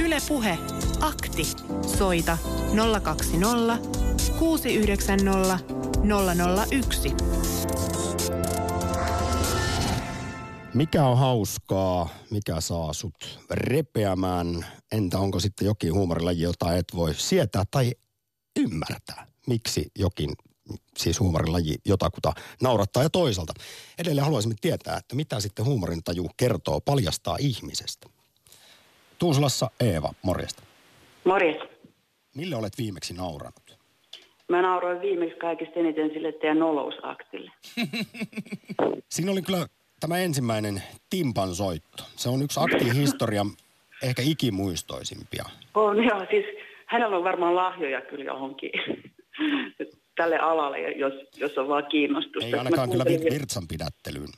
[0.00, 0.58] Yle Puhe.
[1.00, 1.42] Akti.
[1.98, 2.38] Soita
[3.02, 3.78] 020
[4.38, 5.58] 690
[6.70, 7.08] 001.
[10.74, 14.66] Mikä on hauskaa, mikä saa sut repeämään?
[14.92, 17.92] Entä onko sitten jokin huumorilaji, jota et voi sietää tai
[18.58, 19.26] ymmärtää?
[19.46, 20.30] Miksi jokin
[20.98, 22.32] siis huumorilaji jotakuta
[22.62, 23.52] naurattaa ja toisaalta.
[23.98, 28.19] Edelleen haluaisimme tietää, että mitä sitten huumorintaju kertoo, paljastaa ihmisestä.
[29.20, 30.62] Tuusulassa Eeva, morjesta.
[31.24, 31.56] Morjes.
[32.36, 33.78] Mille olet viimeksi nauranut?
[34.48, 37.50] Mä nauroin viimeksi kaikista eniten sille teidän nolousaktille.
[39.14, 39.66] Siinä oli kyllä
[40.00, 42.02] tämä ensimmäinen timpan soitto.
[42.16, 43.46] Se on yksi aktiin historian
[44.02, 45.44] ehkä ikimuistoisimpia.
[45.74, 46.44] On joo, siis
[46.86, 48.70] hänellä on varmaan lahjoja kyllä johonkin
[50.16, 52.46] tälle alalle, jos, jos on vaan kiinnostusta.
[52.46, 54.32] Ei ainakaan kyllä virtsan pidättelyyn.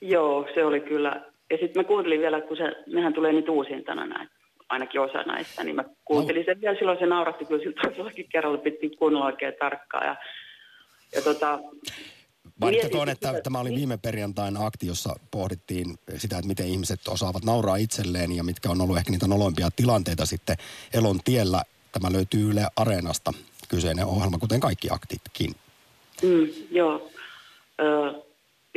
[0.00, 1.35] Joo, se oli kyllä.
[1.50, 4.28] Ja sitten mä kuuntelin vielä, kun se, nehän tulee nyt uusintana näin,
[4.68, 8.58] ainakin osa näistä, niin mä kuuntelin sen vielä silloin, se nauratti kyllä siltä toisellakin kerralla,
[8.58, 10.06] pitkin kuunnella oikein tarkkaan.
[10.06, 10.16] Ja,
[11.14, 11.58] ja tota,
[12.60, 17.44] Mainittakoon, että sitä, tämä oli viime perjantain akti, jossa pohdittiin sitä, että miten ihmiset osaavat
[17.44, 20.56] nauraa itselleen ja mitkä on ollut ehkä niitä noloimpia tilanteita sitten
[20.94, 21.62] elon tiellä.
[21.92, 23.32] Tämä löytyy Yle Areenasta
[23.68, 25.54] kyseinen ohjelma, kuten kaikki aktitkin.
[26.22, 27.10] Mm, joo.
[27.80, 28.25] Ö,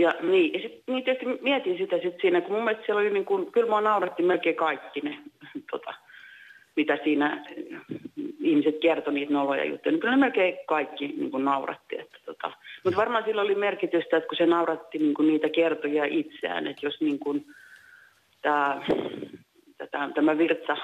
[0.02, 3.10] ja niin, ja sit, niin tietysti mietin sitä sit siinä, kun mun mielestä siellä oli
[3.10, 5.18] niin kuin, kyllä mua nauratti melkein kaikki ne,
[5.72, 5.94] tota,
[6.76, 7.46] mitä siinä
[8.40, 12.00] ihmiset kertoi niitä noloja juttuja, niin kyllä ne melkein kaikki niin kuin nauratti.
[12.00, 12.52] Että, tota.
[12.84, 16.86] Mutta varmaan sillä oli merkitystä, että kun se nauratti niin kuin niitä kertoja itseään, että
[16.86, 17.46] jos niin kuin,
[18.42, 18.82] tämä
[19.88, 20.78] tämä, tämä virtsa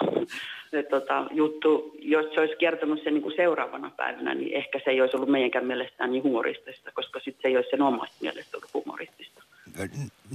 [0.89, 5.01] tota, juttu, jos se olisi kertonut sen niin kuin seuraavana päivänä, niin ehkä se ei
[5.01, 8.73] olisi ollut meidänkään mielestään niin humoristista, koska sitten se ei olisi sen omasta mielestä ollut
[8.73, 9.43] humoristista.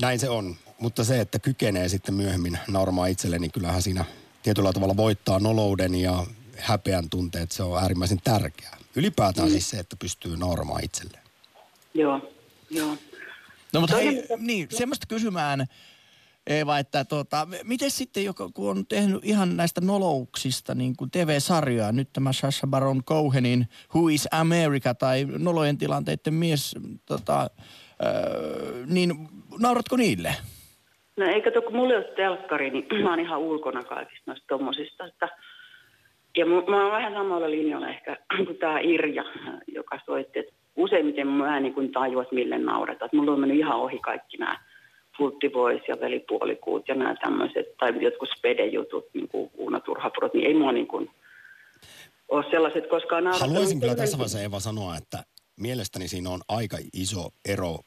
[0.01, 4.05] Näin se on, mutta se, että kykenee sitten myöhemmin nauramaan itselle, niin kyllähän siinä
[4.43, 6.27] tietyllä tavalla voittaa nolouden ja
[6.59, 8.77] häpeän tunteet, se on äärimmäisen tärkeää.
[8.97, 9.53] Ylipäätään mm.
[9.53, 11.23] siis se, että pystyy nauramaan itselleen.
[11.95, 12.31] Joo,
[12.71, 12.97] joo.
[13.73, 15.67] No mutta hei, niin, semmoista kysymään,
[16.51, 18.23] Eeva, että tota, miten sitten,
[18.55, 24.09] kun on tehnyt ihan näistä nolouksista niin kuin TV-sarjoja, nyt tämä Sasha Baron Cohenin Who
[24.09, 27.47] is America tai nolojen tilanteiden mies, tota,
[28.05, 29.13] öö, niin
[29.61, 30.35] nauratko niille?
[31.17, 34.47] No ei kato, kun mulla ei ole telkkari, niin mä oon ihan ulkona kaikista noista
[34.49, 35.29] tommosista, että
[36.37, 39.25] ja mä oon vähän samalla linjalla ehkä kuin tämä Irja,
[39.67, 43.11] joka soitti, että useimmiten mä en niin tajua, että mille nauretaan.
[43.13, 44.59] Mulla on mennyt ihan ohi kaikki nämä
[45.53, 50.55] Boys ja velipuolikuut ja nämä tämmöiset, tai jotkut spedejutut, niin kuin Uuna Turhapurot, niin ei
[50.55, 51.11] mua niin kuin
[52.29, 53.27] ole sellaiset koskaan.
[53.27, 55.19] Haluaisin kyllä tässä vaiheessa Eva sanoa, että
[55.57, 57.79] mielestäni siinä on aika iso ero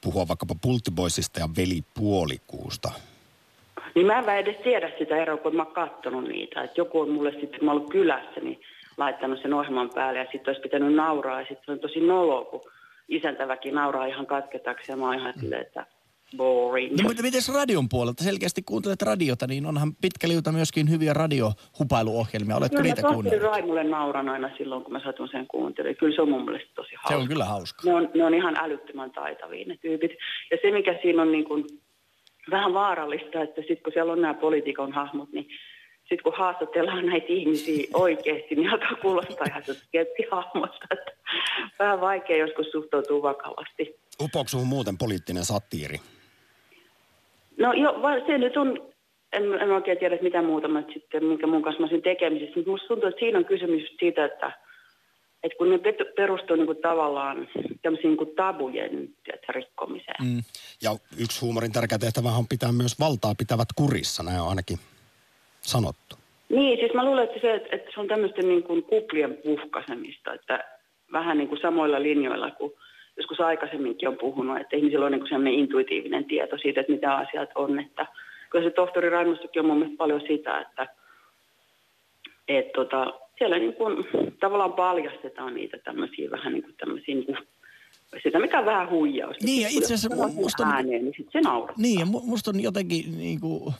[0.00, 2.92] puhua vaikkapa Pulttiboisista ja velipuolikuusta.
[3.94, 6.62] Niin mä en edes tiedä sitä eroa, kun mä oon katsonut niitä.
[6.62, 8.60] Että joku on mulle sitten, mä ollut kylässä, niin
[8.96, 11.40] laittanut sen ohjelman päälle ja sitten olisi pitänyt nauraa.
[11.40, 12.60] Ja sitten se on tosi nolo, kun
[13.08, 15.86] isäntäväki nauraa ihan katketaksi ja mä oon ihan silleen, että
[16.36, 16.96] boring.
[16.96, 18.24] No mutta miten radion puolelta?
[18.24, 22.56] Selkeästi kuuntelet radiota, niin onhan pitkä liuta myöskin hyviä radiohupailuohjelmia.
[22.56, 23.40] Oletko Kyllä niitä mä kuunnellut?
[23.40, 25.96] tohtori Raimulle nauran aina silloin, kun mä satun sen kuuntelemaan.
[25.96, 27.08] Kyllä se on mun mielestä tosi hauska.
[27.08, 27.82] Se on kyllä hauska.
[27.84, 30.10] Ne on, ne on ihan älyttömän taitavia ne tyypit.
[30.50, 31.64] Ja se, mikä siinä on niin kuin
[32.50, 35.48] vähän vaarallista, että sitten kun siellä on nämä poliitikon hahmot, niin
[36.00, 40.86] sitten kun haastatellaan näitä ihmisiä oikeasti, niin alkaa kuulostaa ihan se sketsihahmosta.
[40.90, 41.12] Että
[41.78, 44.00] vähän vaikea joskus suhtautua vakavasti.
[44.22, 45.98] Upoiko suhun muuten poliittinen satiiri?
[47.60, 48.92] No jo, va- se nyt on,
[49.32, 52.52] en, en oikein tiedä että mitä muuta mä sitten, minkä mun kanssa mä olisin tekemisissä,
[52.56, 54.52] mutta musta tuntuu, että siinä on kysymys siitä, että,
[55.42, 55.78] että kun ne
[56.16, 57.48] perustuu niin kuin tavallaan
[57.82, 60.24] tämmöisiin niin tabujen tiedätkö, rikkomiseen.
[60.24, 60.42] Mm.
[60.82, 60.90] Ja
[61.22, 64.78] yksi huumorin tärkeä tehtävä on pitää myös valtaa pitävät kurissa, näin on ainakin
[65.60, 66.16] sanottu.
[66.48, 70.34] Niin, siis mä luulen, että se, että, että se on tämmöisten niin kuin kuplien puhkasemista,
[70.34, 70.64] että
[71.12, 72.72] vähän niin kuin samoilla linjoilla kuin
[73.20, 77.16] joskus aikaisemminkin on puhunut, että ihmisillä on niin kuin sellainen intuitiivinen tieto siitä, että mitä
[77.16, 77.80] asiat on.
[77.80, 78.06] Että
[78.50, 80.86] kyllä se tohtori Raimustokin on mun mielestä paljon sitä, että,
[82.48, 84.06] että tota, siellä niin kuin
[84.40, 87.38] tavallaan paljastetaan niitä tämmöisiä vähän niin kuin tämmöisiä niin kuin,
[88.22, 89.44] sitä mikä on vähän huijausta.
[89.44, 91.48] Niin, ja itse asiassa musta on- ääneen, niin sitten se.
[91.76, 93.74] Niin, ja mu- musta on jotenkin niin kuin,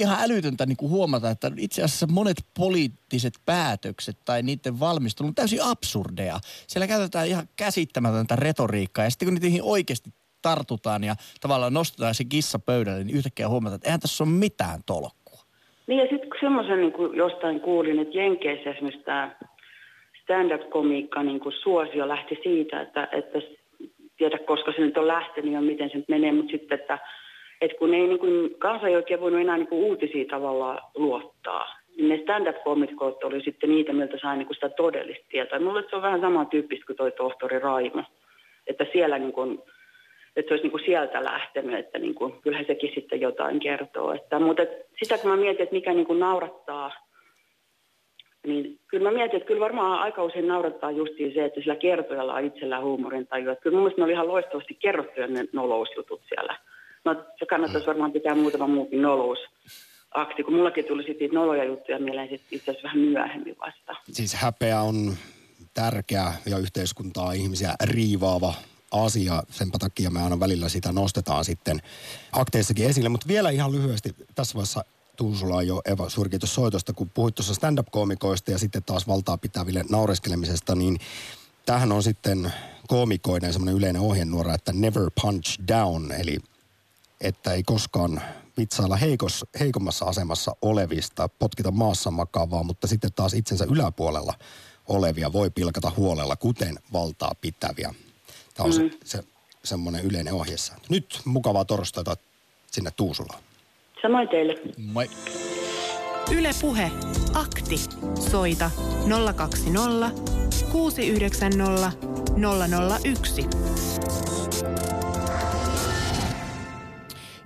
[0.00, 5.34] ihan älytöntä niin kuin huomata, että itse asiassa monet poliittiset päätökset tai niiden valmistelu on
[5.34, 6.38] täysin absurdeja.
[6.66, 10.10] Siellä käytetään ihan käsittämätöntä retoriikkaa, ja sitten kun niihin oikeasti
[10.42, 14.80] tartutaan ja tavallaan nostetaan se kissa pöydälle, niin yhtäkkiä huomataan, että eihän tässä ole mitään
[14.86, 15.40] tolkkua.
[15.86, 19.36] Niin ja sitten kun semmoisen niin jostain kuulin, että Jenkeissä esimerkiksi tämä
[20.22, 23.38] stand-up-komiikka niin kuin suosio lähti siitä, että, että
[24.18, 26.98] tiedä koska se nyt on lähtenyt ja miten se nyt menee, mutta sitten, että,
[27.60, 32.08] että kun ei niin kuin, kansa ei oikein voinut enää niin uutisia tavallaan luottaa, niin
[32.08, 35.58] ne stand-up-komikot oli sitten niitä, miltä sai niin sitä todellista tietoa.
[35.58, 38.02] Mulle se on vähän samantyyppistä kuin toi tohtori Raimo,
[38.66, 39.58] että siellä niin kuin,
[40.36, 44.12] että se olisi niin kuin sieltä lähtenyt, että niin kuin, kyllähän sekin sitten jotain kertoo.
[44.12, 44.70] Että, mutta et
[45.02, 46.92] sitä kun mä mietin, että mikä niin kuin naurattaa,
[48.46, 52.34] niin kyllä mä mietin, että kyllä varmaan aika usein naurattaa justiin se, että sillä kertojalla
[52.34, 53.52] on itsellään huumorin tajua.
[53.52, 56.56] Että kyllä mun mielestä ne oli ihan loistavasti kerrottuja ne nolousjutut siellä.
[57.08, 59.38] No se kannattaisi varmaan pitää muutama muukin nolous
[60.10, 63.94] akti, kun mullakin tuli sitten noloja juttuja mieleen sit itse asiassa vähän myöhemmin vasta.
[64.12, 65.16] Siis häpeä on
[65.74, 68.54] tärkeä ja yhteiskuntaa ihmisiä riivaava
[68.90, 69.42] asia.
[69.50, 71.78] Sen takia me aina välillä sitä nostetaan sitten
[72.32, 73.08] akteissakin esille.
[73.08, 74.84] Mutta vielä ihan lyhyesti tässä vaiheessa
[75.16, 79.84] Tuusula jo Eva suuri kiitos soitosta, kun puhuit tuossa stand-up-koomikoista ja sitten taas valtaa pitäville
[79.90, 80.98] naureskelemisesta, niin
[81.66, 82.52] tähän on sitten
[82.88, 86.38] koomikoiden semmoinen yleinen ohjenuora, että never punch down, eli
[87.20, 88.22] että ei koskaan
[88.58, 94.34] vitsailla heikos, heikommassa asemassa olevista, potkita maassa makaavaa, mutta sitten taas itsensä yläpuolella
[94.88, 97.94] olevia voi pilkata huolella, kuten valtaa pitäviä.
[98.54, 98.90] Tämä on mm.
[98.90, 99.24] se, se
[99.64, 100.86] semmoinen yleinen ohjesääntö.
[100.90, 102.16] Nyt mukavaa torstaita
[102.70, 103.40] sinne Tuusulaan.
[104.02, 104.54] Samoin teille.
[104.76, 105.10] Moi.
[106.32, 106.90] Yle Puhe.
[107.34, 107.76] Akti.
[108.30, 108.70] Soita
[109.36, 110.10] 020
[110.72, 111.92] 690
[113.04, 113.46] 001.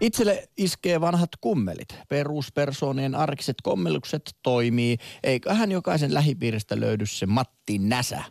[0.02, 1.88] Itselle iskee vanhat kummelit.
[2.08, 4.98] Peruspersoonien arkiset kommellukset toimii.
[5.22, 8.24] Eiköhän jokaisen lähipiiristä löydy se Matti Näsä.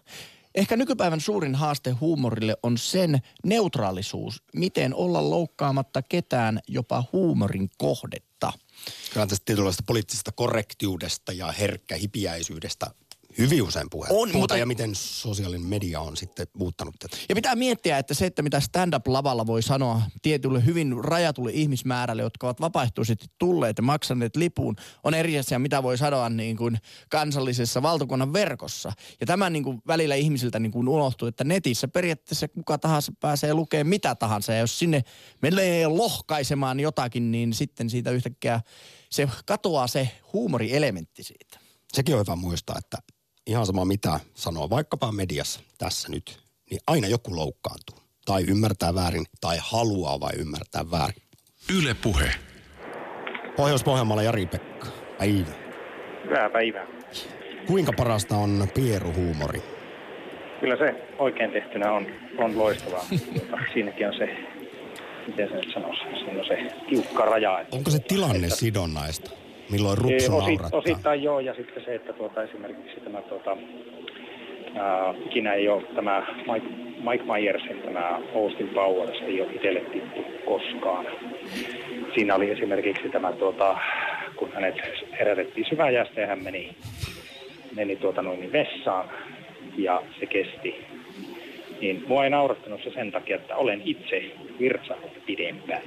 [0.55, 4.43] Ehkä nykypäivän suurin haaste huumorille on sen neutraalisuus.
[4.55, 8.53] Miten olla loukkaamatta ketään jopa huumorin kohdetta.
[9.13, 12.87] Kyllä tästä tietynlaista poliittisesta korrektiudesta ja herkkähipiäisyydestä
[13.37, 14.07] hyvin usein puhe.
[14.09, 17.17] On, Puhutaan mutta- ja miten sosiaalinen media on sitten muuttanut tätä.
[17.29, 22.47] Ja pitää miettiä, että se, että mitä stand-up-lavalla voi sanoa tietylle hyvin rajatulle ihmismäärälle, jotka
[22.47, 26.77] ovat vapaaehtoisesti tulleet ja maksaneet lipun, on eri asia, mitä voi sanoa niin kuin
[27.09, 28.91] kansallisessa valtakunnan verkossa.
[29.19, 33.53] Ja tämän niin kuin välillä ihmisiltä niin kuin unohtuu, että netissä periaatteessa kuka tahansa pääsee
[33.53, 34.53] lukemaan mitä tahansa.
[34.53, 35.03] Ja jos sinne
[35.41, 38.61] menee lohkaisemaan jotakin, niin sitten siitä yhtäkkiä
[39.09, 41.59] se katoaa se huumorielementti siitä.
[41.93, 42.97] Sekin on hyvä muistaa, että
[43.51, 47.97] ihan sama mitä sanoo, vaikkapa mediassa tässä nyt, niin aina joku loukkaantuu.
[48.25, 51.23] Tai ymmärtää väärin, tai haluaa vai ymmärtää väärin.
[51.77, 52.31] Yle Puhe.
[53.57, 54.87] Pohjois-Pohjanmaalla Jari-Pekka.
[55.17, 55.51] Päivä.
[56.25, 56.87] Hyvää päivää.
[57.67, 59.63] Kuinka parasta on pieruhuumori?
[60.59, 63.05] Kyllä se oikein tehtynä on, on loistavaa.
[63.73, 64.51] Siinäkin on se
[65.27, 67.65] miten se nyt sanoisi, siinä on se tiukka raja.
[67.71, 69.31] Onko se tilanne sidonnaista?
[69.71, 73.57] Milloin rupsu osi, osittain joo, ja sitten se, että tuota, esimerkiksi tämä tuota,
[74.75, 76.67] ää, ikinä ei ole tämä Mike,
[77.09, 81.05] Mike Myersin tämä Austin Powers ei ole itselle tippu koskaan.
[82.15, 83.77] Siinä oli esimerkiksi tämä, tuota,
[84.35, 84.75] kun hänet
[85.19, 86.75] herätettiin syväjästä ja hän meni,
[87.75, 89.09] meni tuota noin niin vessaan
[89.77, 90.75] ja se kesti.
[91.81, 94.23] Niin mua ei naurattanut se sen takia, että olen itse
[94.59, 95.81] virtsannut pidempään.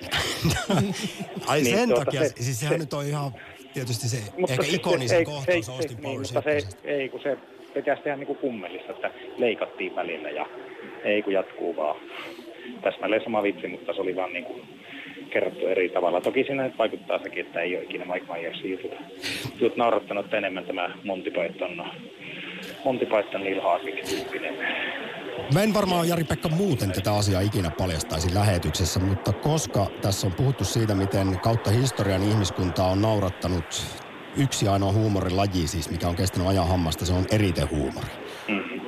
[1.46, 3.32] Ai Niin, sen tuota, takia, se- siis sehän se- nyt on ihan
[3.74, 7.20] tietysti se Mutta ehkä sitten ikonisin ei- kohtaus ei- Austin niin, mutta se, ei, kun
[7.22, 7.36] se
[7.74, 10.46] pitäisi tehdä niin kuin kummellista, että leikattiin välillä ja
[11.04, 11.96] ei kun jatkuu vaan.
[12.82, 14.62] Täsmälleen sama vitsi, mutta se oli vaan niin kuin
[15.30, 16.20] kerrottu eri tavalla.
[16.20, 18.92] Toki siinä nyt vaikuttaa sekin, että ei ole ikinä Mike Myersin jutut,
[19.60, 21.86] jutut naurattanut enemmän tämä Monty Python,
[22.84, 24.54] Monty Python Neil Harvik-tyyppinen.
[25.54, 30.64] Mä en varmaan Jari-Pekka muuten tätä asiaa ikinä paljastaisi lähetyksessä, mutta koska tässä on puhuttu
[30.64, 33.86] siitä, miten kautta historian ihmiskuntaa on naurattanut
[34.36, 38.08] yksi ainoa huumorilaji, siis mikä on kestänyt ajan hammasta, se on eritehuumori.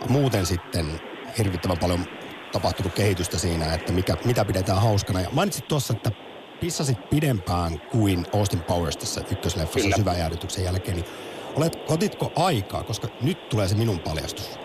[0.09, 1.01] Muuten sitten
[1.39, 2.07] hirvittävän paljon
[2.53, 5.21] tapahtunut kehitystä siinä, että mikä, mitä pidetään hauskana.
[5.21, 6.11] Ja mainitsit tuossa, että
[6.61, 11.07] pissasit pidempään kuin Austin Powers tässä ykkösleffassa syväjäädytyksen jälkeen, niin
[11.57, 14.62] olet, otitko aikaa, koska nyt tulee se minun paljastus.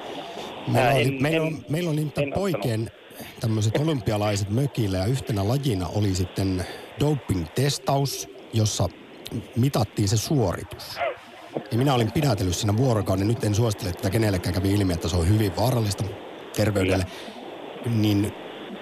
[0.67, 2.91] Meillä, oli, en- meillä, en- on, meillä en poikien
[3.39, 6.65] tämmöiset olympialaiset mökillä ja yhtenä lajina oli sitten
[6.99, 8.89] doping-testaus, jossa
[9.55, 10.97] mitattiin se suoritus.
[11.71, 15.15] Ja minä olin pidätellyt siinä vuorokauden, nyt en suosittele tätä kenellekään kävi ilmi, että se
[15.15, 16.03] on hyvin vaarallista
[16.55, 17.05] terveydelle.
[17.85, 18.31] Niin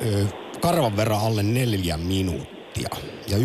[0.05, 0.25] ö,
[0.61, 2.89] karvan verran alle neljä minuuttia
[3.27, 3.43] ja 1,3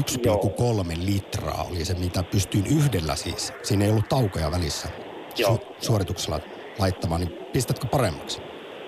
[0.97, 3.53] litraa oli se, mitä pystyin yhdellä siis.
[3.63, 4.89] Siinä ei ollut taukoja välissä
[5.37, 5.57] Joo.
[5.57, 6.41] su- suorituksella
[6.81, 8.43] laittamaan, niin pistätkö paremmaksi?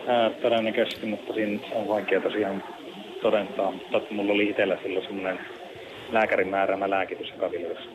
[0.07, 2.63] Ää, todennäköisesti, mutta siinä on vaikea tosiaan
[3.23, 3.73] todentaa.
[3.91, 5.39] Mutta mulla oli itsellä silloin semmoinen
[6.13, 7.51] lääkärin määräämä lääkitys, joka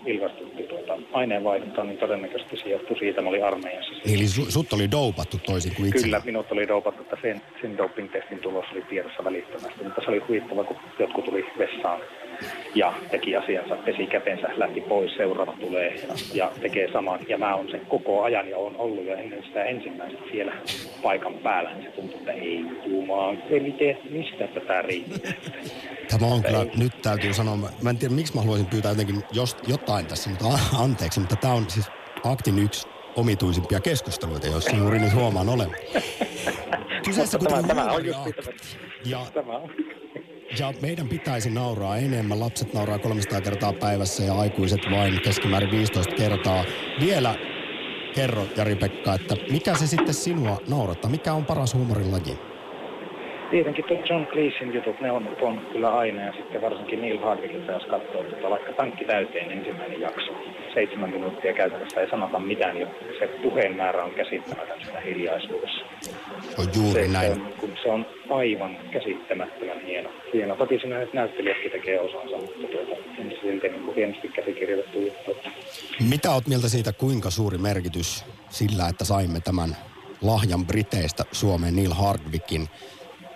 [0.06, 3.22] vilkastutti tuota aineenvaihduntaa, niin todennäköisesti se johtui siitä.
[3.22, 3.92] Mä olin armeijassa.
[4.06, 6.04] Niin, eli su- sut oli doupattu toisin kuin itse.
[6.04, 10.20] Kyllä, minut oli dopattu, että sen, sen doping-testin tulos oli tiedossa välittömästi, mutta se oli
[10.20, 12.00] huvittava, kun jotkut tuli vessaan
[12.76, 17.19] ja teki asiansa, pesi kätensä, lähti pois, seuraava tulee ja, ja tekee saman.
[17.28, 20.54] Ja mä oon sen koko ajan ja on ollut jo ennen sitä ensimmäistä siellä
[21.04, 25.34] paikan päällä, niin se tuntui, että ei jumaa, ei miten, mistä tätä riittää.
[26.12, 26.71] Tämä on kyllä, Ei.
[26.78, 30.30] nyt täytyy sanoa, mä- mä en tiedä miksi mä haluaisin pyytää jotenkin jos, jotain tässä,
[30.30, 30.45] mutta
[30.80, 31.88] anteeksi, mutta tämä on siis
[32.23, 35.76] Aktin yksi omituisimpia keskusteluita, joissa juuri nyt huomaan olevan.
[37.06, 38.19] Kyseessä tämä, tämä on just
[39.06, 39.69] Ja, tämä on.
[40.60, 42.40] Ja meidän pitäisi nauraa enemmän.
[42.40, 46.66] Lapset nauraa 300 kertaa päivässä ja aikuiset vain keskimäärin 15 kertaa.
[47.00, 47.36] Vielä
[48.16, 51.12] kerro, Jari-Pekka, että mikä se sitten sinua naurattaa?
[51.12, 52.47] Mikä on paras huumorin laji?
[53.52, 57.72] Tietenkin tuo John Cleesein jutut, ne on, on kyllä aina ja sitten varsinkin Neil Hardwickilta,
[57.72, 60.32] jos katsoo tuota, vaikka tankki täyteen ensimmäinen jakso,
[60.74, 62.88] seitsemän minuuttia käytännössä ei sanota mitään, jo
[63.20, 65.86] se puheen määrä on käsittämätön sitä hiljaisuudessa.
[66.60, 67.32] On juuri se, näin.
[67.32, 70.10] On, kun se on aivan käsittämättömän hieno.
[70.34, 70.56] hieno.
[70.56, 72.96] Toki siinä nyt näyttelijätkin tekee osansa, mutta tuota,
[73.42, 75.32] silti niin hienosti käsikirjoitettu juttu.
[75.32, 75.50] että
[76.10, 79.78] Mitä oot mieltä siitä, kuinka suuri merkitys sillä, että saimme tämän
[80.22, 82.68] lahjan Briteistä Suomeen Neil Hardwickin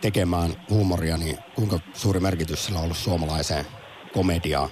[0.02, 3.66] tekemään huumoria, niin kuinka suuri merkitys sillä on ollut suomalaiseen
[4.14, 4.70] komediaan,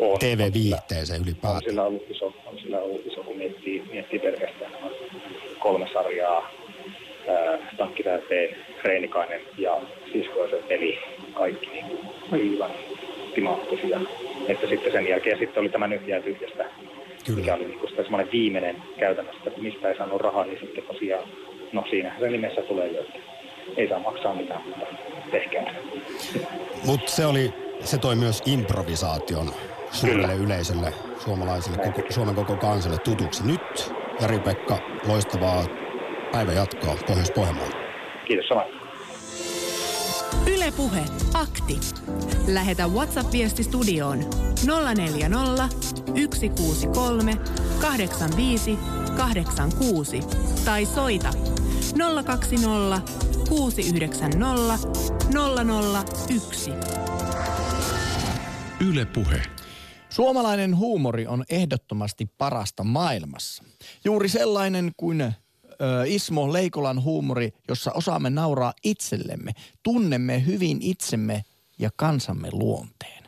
[0.00, 1.62] On, TV-viihteeseen on ylipäätään?
[1.62, 4.72] sillä ollut iso, on sillä ollut iso kun miettii, miettii pelkästään
[5.58, 6.50] kolme sarjaa,
[7.76, 9.80] Tankki täyteen, Reinikainen ja
[10.12, 10.98] Siskoisen peli,
[11.34, 11.86] kaikki niin
[12.32, 12.70] aivan
[13.34, 14.00] timaattisia.
[14.48, 16.64] Että sitten sen jälkeen sitten oli tämä nyt jää tyhjästä,
[17.26, 17.38] Kyllä.
[17.40, 21.28] mikä oli niin kuin semmoinen viimeinen käytännössä, että mistä ei saanut rahaa, niin sitten tosiaan,
[21.72, 23.18] no siinä se nimessä tulee että
[23.76, 24.86] ei saa maksaa mitään, mutta
[25.30, 25.74] tehkää.
[26.86, 29.50] Mutta se oli, se toi myös improvisaation
[29.90, 30.44] suurelle Kyllä.
[30.44, 33.46] yleisölle, suomalaisille, koko, Suomen koko kansalle tutuksi.
[33.46, 35.64] Nyt Jari-Pekka, loistavaa
[36.32, 37.76] päivänjatkoa Pohjois-Pohjanmaalta.
[38.26, 38.66] Kiitos samoin.
[40.46, 41.00] Yle Puhe.
[41.34, 41.80] Akti.
[42.48, 44.18] Lähetä WhatsApp-viesti studioon
[44.94, 45.68] 040
[46.14, 47.32] 163
[47.80, 48.78] 85
[49.16, 50.20] 86
[50.64, 51.30] tai soita
[52.24, 54.88] 020 690
[56.28, 56.70] 001.
[58.88, 59.42] Yle Puhe.
[60.08, 63.64] Suomalainen huumori on ehdottomasti parasta maailmassa.
[64.04, 65.32] Juuri sellainen kuin ö,
[66.06, 71.44] Ismo Leikolan huumori, jossa osaamme nauraa itsellemme, tunnemme hyvin itsemme
[71.78, 73.24] ja kansamme luonteen.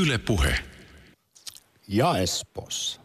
[0.00, 0.54] Yle Puhe.
[1.88, 3.00] Ja Espoossa.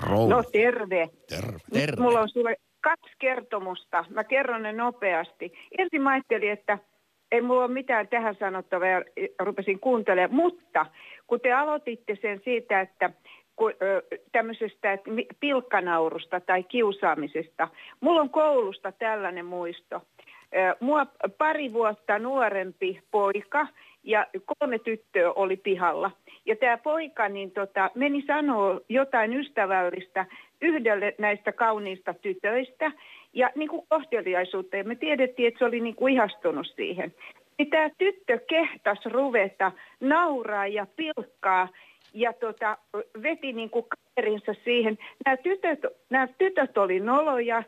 [0.00, 1.08] Rouva, No terve.
[1.28, 1.58] terve.
[1.72, 2.02] Terve.
[2.02, 4.04] Mulla on sulle kaksi kertomusta.
[4.08, 5.52] Mä kerron ne nopeasti.
[5.78, 6.78] Ensin mä ajattelin, että,
[7.32, 9.02] ei mulla ole mitään tähän sanottavaa ja
[9.38, 10.86] rupesin kuuntelemaan, mutta
[11.26, 13.10] kun te aloititte sen siitä, että
[14.32, 14.98] tämmöisestä
[15.40, 17.68] pilkkanaurusta tai kiusaamisesta.
[18.00, 20.02] Mulla on koulusta tällainen muisto.
[20.80, 21.06] Mua
[21.38, 23.66] pari vuotta nuorempi poika
[24.02, 24.26] ja
[24.58, 26.10] kolme tyttöä oli pihalla.
[26.46, 30.26] Ja tämä poika niin tota, meni sanoa jotain ystävällistä
[30.64, 32.92] yhdelle näistä kauniista tytöistä
[33.32, 34.76] ja niin kuin kohteliaisuutta.
[34.76, 37.14] Ja me tiedettiin, että se oli niin kuin ihastunut siihen.
[37.58, 41.68] Niin tämä tyttö kehtas ruveta nauraa ja pilkkaa
[42.14, 42.78] ja tota,
[43.22, 44.98] veti niin kuin kaverinsa siihen.
[45.24, 45.78] Nämä tytöt,
[46.10, 47.62] nämä tytöt oli noloja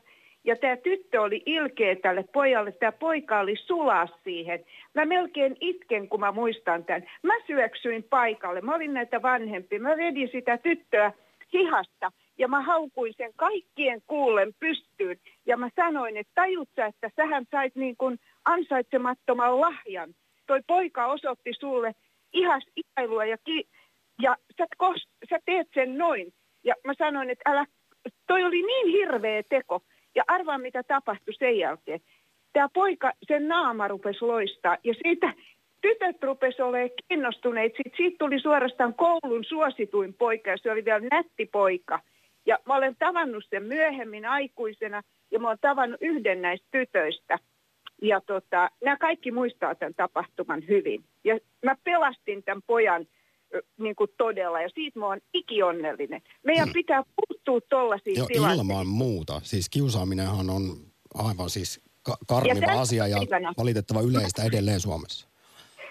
[0.45, 2.73] ja tämä tyttö oli ilkeä tälle pojalle.
[2.73, 4.65] Tämä poika oli sulaa siihen.
[4.95, 7.05] Mä melkein itken, kun mä muistan tämän.
[7.23, 8.61] Mä syöksyin paikalle.
[8.61, 9.81] Mä olin näitä vanhempia.
[9.81, 11.13] Mä vedin sitä tyttöä
[11.53, 15.17] hihasta ja mä haukuin sen kaikkien kuulen pystyyn.
[15.47, 20.15] Ja mä sanoin, että tajut sä, että sähän sait niin kuin ansaitsemattoman lahjan.
[20.47, 21.95] Toi poika osoitti sulle
[22.33, 23.69] ihas ihailua ja, ki-
[24.23, 26.33] ja sä, kos- sä teet sen noin.
[26.65, 27.67] Ja mä sanoin, että älä,
[28.27, 29.83] toi oli niin hirveä teko.
[30.15, 32.01] Ja arvaa, mitä tapahtui sen jälkeen.
[32.53, 35.33] Tämä poika, sen naama rupesi loistaa ja siitä
[35.81, 37.73] tytöt rupesi olemaan kiinnostuneet.
[37.77, 42.01] Siitä, siitä tuli suorastaan koulun suosituin poika ja se oli vielä nätti poika.
[42.47, 47.39] Ja mä olen tavannut sen myöhemmin aikuisena ja mä olen tavannut yhden näistä tytöistä.
[48.03, 51.05] Ja tota, nämä kaikki muistaa tämän tapahtuman hyvin.
[51.25, 53.07] Ja mä pelastin tämän pojan
[53.79, 56.23] niin kuin todella ja siitä mä oon ikionnellinen.
[56.45, 58.61] Meidän pitää puuttua tollaisiin Jo, tilanteisiin.
[58.67, 59.41] ilman muuta.
[59.43, 60.63] Siis kiusaaminenhan on
[61.15, 65.29] aivan siis ka- karmiva tänä asia ja päivänä- valitettava yleistä edelleen Suomessa.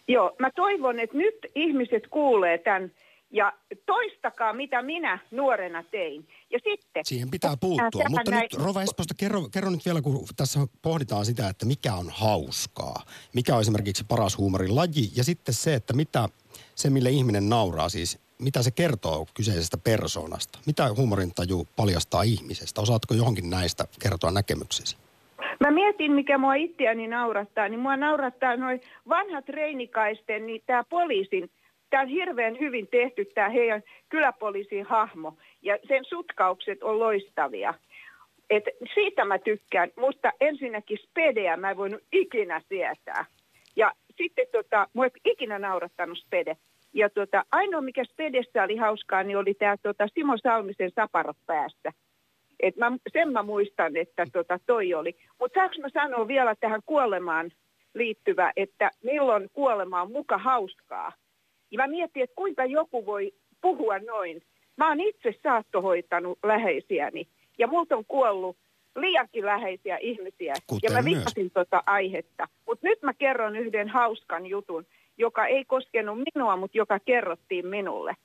[0.07, 2.91] Joo, mä toivon, että nyt ihmiset kuulee tämän
[3.36, 3.53] ja
[3.86, 6.27] toistakaa, mitä minä nuorena tein.
[6.49, 7.05] Ja sitten...
[7.05, 8.03] Siihen pitää puuttua.
[8.09, 11.93] Mutta näin- nyt Rova Esposta, kerro, kerro nyt vielä, kun tässä pohditaan sitä, että mikä
[11.93, 13.01] on hauskaa.
[13.33, 16.29] Mikä on esimerkiksi paras huumorin laji ja sitten se, että mitä
[16.75, 20.59] se, mille ihminen nauraa siis, mitä se kertoo kyseisestä persoonasta.
[20.65, 22.81] Mitä huumorintaju paljastaa ihmisestä?
[22.81, 24.97] Osaatko johonkin näistä kertoa näkemyksesi?
[25.59, 31.49] Mä mietin, mikä mua itseäni naurattaa, niin mua naurattaa noin vanhat reinikaisten, niin tämä poliisin,
[31.95, 35.37] tämä on hirveän hyvin tehty tämä heidän kyläpoliisin hahmo.
[35.61, 37.73] Ja sen sutkaukset on loistavia.
[38.49, 43.25] Et siitä mä tykkään, mutta ensinnäkin spedeä mä en voinut ikinä sietää.
[43.75, 46.57] Ja sitten tota, mua ei ikinä naurattanut spede.
[46.93, 51.91] Ja tota, ainoa mikä spedessä oli hauskaa, niin oli tämä tota, Simo Salmisen saparot päässä.
[52.59, 55.15] Et mä, sen mä muistan, että tota, toi oli.
[55.39, 57.51] Mutta saanko mä sanoa vielä tähän kuolemaan
[57.93, 61.11] liittyvä, että milloin kuolema on muka hauskaa.
[61.76, 64.41] Ja mä mietin, että kuinka joku voi puhua noin.
[64.78, 68.57] Mä oon itse saattohoitanut läheisiäni ja multa on kuollut
[68.95, 70.53] liiankin läheisiä ihmisiä.
[70.67, 72.47] Kuten ja mä vihasin tota aihetta.
[72.67, 74.86] Mutta nyt mä kerron yhden hauskan jutun,
[75.17, 78.15] joka ei koskenut minua, mutta joka kerrottiin minulle.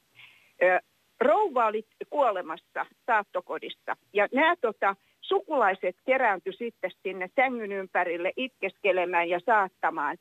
[0.63, 0.81] Ö,
[1.21, 9.41] rouva oli kuolemassa saattokodissa ja nämä tota, sukulaiset kerääntyi sitten sinne sängyn ympärille itkeskelemään ja
[9.47, 10.17] saattamaan.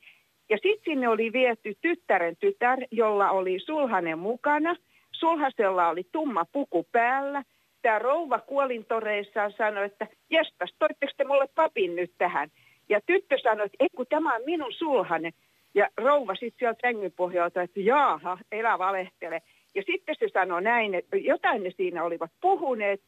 [0.49, 4.75] Ja sitten sinne oli viety tyttären tytär, jolla oli sulhanen mukana.
[5.11, 7.43] Sulhasella oli tumma puku päällä.
[7.81, 12.49] Tämä rouva kuolintoreissaan sanoi, että jestas, toitteko te mulle papin nyt tähän?
[12.89, 15.33] Ja tyttö sanoi, että ei kun tämä on minun sulhanen.
[15.75, 19.41] Ja rouva sitten sieltä sängyn pohjalta, että jaaha, elä valehtele.
[19.75, 23.01] Ja sitten se sanoi näin, että jotain ne siinä olivat puhuneet.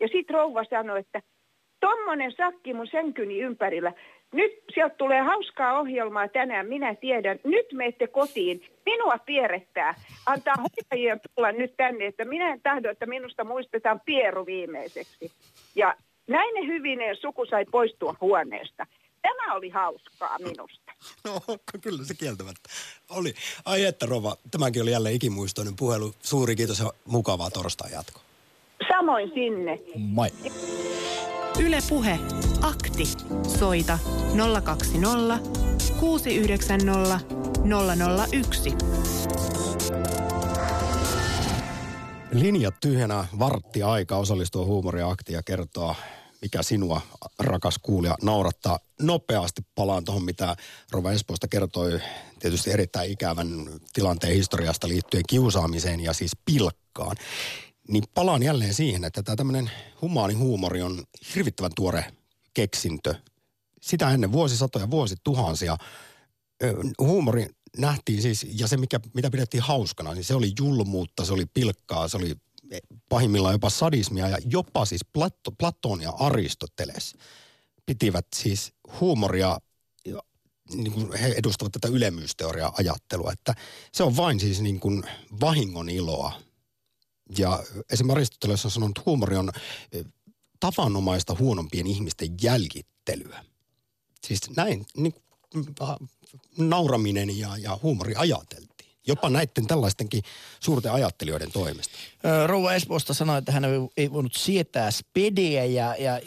[0.00, 1.22] Ja sitten rouva sanoi, että
[1.80, 3.92] tommonen sakki mun sänkyni ympärillä.
[4.32, 7.38] Nyt sieltä tulee hauskaa ohjelmaa tänään, minä tiedän.
[7.44, 8.64] Nyt menette kotiin.
[8.86, 9.94] Minua pierrettää.
[10.26, 15.32] Antaa hoitajien tulla nyt tänne, että minä en tahdo, että minusta muistetaan pieru viimeiseksi.
[15.74, 15.94] Ja
[16.26, 18.86] näin ne hyvinen suku sai poistua huoneesta.
[19.22, 20.92] Tämä oli hauskaa minusta.
[21.24, 21.40] No,
[21.80, 22.68] kyllä se kieltämättä
[23.10, 23.34] oli.
[23.64, 26.12] Ai että Rova, tämäkin oli jälleen ikimuistoinen puhelu.
[26.20, 28.22] Suuri kiitos ja mukavaa torstai jatkoa.
[28.88, 29.78] Samoin sinne.
[29.96, 30.28] Moi.
[31.58, 32.18] Yle Puhe.
[32.62, 33.04] Akti.
[33.58, 33.98] Soita
[34.64, 35.38] 020
[36.00, 37.20] 690
[38.32, 38.74] 001.
[42.32, 45.94] Linjat tyhjänä vartti aika osallistua huumoriaktiin ja kertoa,
[46.42, 47.00] mikä sinua,
[47.38, 48.78] rakas kuulija, naurattaa.
[49.02, 50.56] Nopeasti palaan tuohon, mitä
[50.92, 52.00] Rova Espoosta kertoi
[52.38, 53.48] tietysti erittäin ikävän
[53.92, 57.16] tilanteen historiasta liittyen kiusaamiseen ja siis pilkkaan.
[57.88, 59.70] Niin palaan jälleen siihen, että tämä tämmöinen
[60.02, 62.04] humaani huumori on hirvittävän tuore
[62.54, 63.14] keksintö.
[63.80, 65.76] Sitä ennen vuosisatoja, vuosituhansia
[66.98, 67.46] huumori
[67.78, 72.08] nähtiin siis, ja se mikä, mitä pidettiin hauskana, niin se oli julmuutta, se oli pilkkaa,
[72.08, 72.34] se oli
[72.70, 77.14] eh, pahimmillaan jopa sadismia ja jopa siis Plato, Platon ja Aristoteles
[77.86, 79.58] pitivät siis huumoria
[80.74, 83.54] niin kuin he edustavat tätä ylemmyysteoriaa ajattelua, että
[83.92, 85.02] se on vain siis niin kuin
[85.40, 86.32] vahingon iloa.
[87.38, 87.62] Ja
[87.92, 89.50] esimerkiksi Aristoteles on sanonut, että huumori on
[89.92, 90.04] eh,
[90.60, 93.44] tavanomaista huonompien ihmisten jäljittelyä.
[94.26, 95.24] Siis näin niin kuin,
[96.58, 98.77] nauraminen ja, ja huumori ajateltiin.
[99.08, 100.22] Jopa näiden tällaistenkin
[100.60, 101.94] suurten ajattelijoiden toimesta.
[102.46, 103.64] Rouva Espoosta sanoi, että hän
[103.96, 106.20] ei- voinut sietää spedeä ja, ja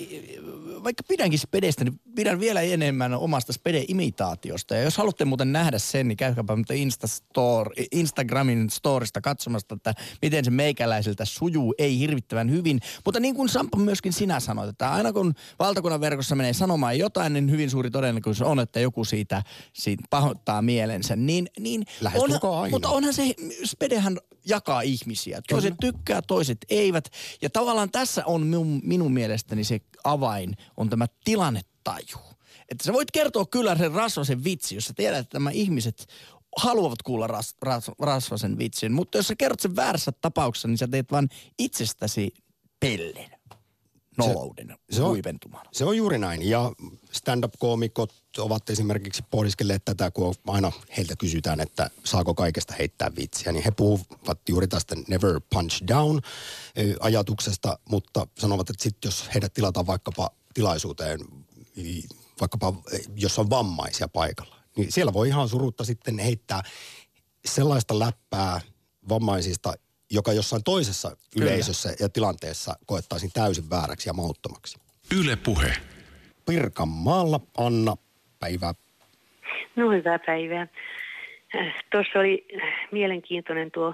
[0.84, 4.75] vaikka pidänkin spedestä, niin pidän vielä enemmän omasta spede-imitaatiosta.
[4.75, 10.45] Ja jos haluatte muuten nähdä sen, niin käykääpä Insta store, Instagramin storista katsomasta, että miten
[10.45, 12.79] se meikäläiseltä sujuu, ei hirvittävän hyvin.
[13.05, 17.34] Mutta niin kuin Sampo myöskin sinä sanoit, että aina kun valtakunnan verkossa menee sanomaan jotain,
[17.34, 21.15] niin hyvin suuri todennäköisyys on, että joku siitä, siitä pahoittaa mielensä.
[21.15, 21.86] Niin, niin
[22.21, 22.70] onhan- aina.
[22.72, 25.41] Mutta onhan se, spedehän jakaa ihmisiä.
[25.49, 27.09] Toiset tykkää, toiset eivät.
[27.41, 32.17] Ja tavallaan tässä on minun, minun mielestäni se avain, on tämä tilannetaju.
[32.69, 36.07] Että sä voit kertoa kyllä sen rasvasen vitsi, jos sä tiedät, että nämä ihmiset
[36.57, 38.91] haluavat kuulla ras, ras, rasvasen vitsin.
[38.91, 42.34] Mutta jos sä kerrot sen väärässä tapauksessa, niin sä teet vain itsestäsi
[42.80, 43.41] pellen.
[44.18, 45.70] Nolouden, se on- huipentumana.
[45.74, 46.49] Se on juuri näin.
[46.49, 46.72] Ja
[47.12, 53.51] stand-up-koomikot ovat esimerkiksi pohdiskelleet tätä, kun aina heiltä kysytään, että saako kaikesta heittää vitsiä.
[53.51, 56.22] Niin he puhuvat juuri tästä never punch down
[56.99, 61.20] ajatuksesta, mutta sanovat, että sitten jos heidät tilataan vaikkapa tilaisuuteen,
[62.39, 62.74] vaikkapa
[63.16, 66.64] jos on vammaisia paikalla, niin siellä voi ihan surutta sitten heittää
[67.45, 68.62] sellaista läppää
[69.09, 69.74] vammaisista,
[70.12, 74.80] joka jossain toisessa yleisössä ja tilanteessa koettaisiin täysin vääräksi ja mauttomaksi.
[75.20, 75.74] Yle Puhe.
[76.45, 77.95] Pirkanmaalla Anna,
[78.39, 78.74] päivää.
[79.76, 80.68] No hyvää päivää.
[81.91, 82.47] Tuossa oli
[82.91, 83.93] mielenkiintoinen tuo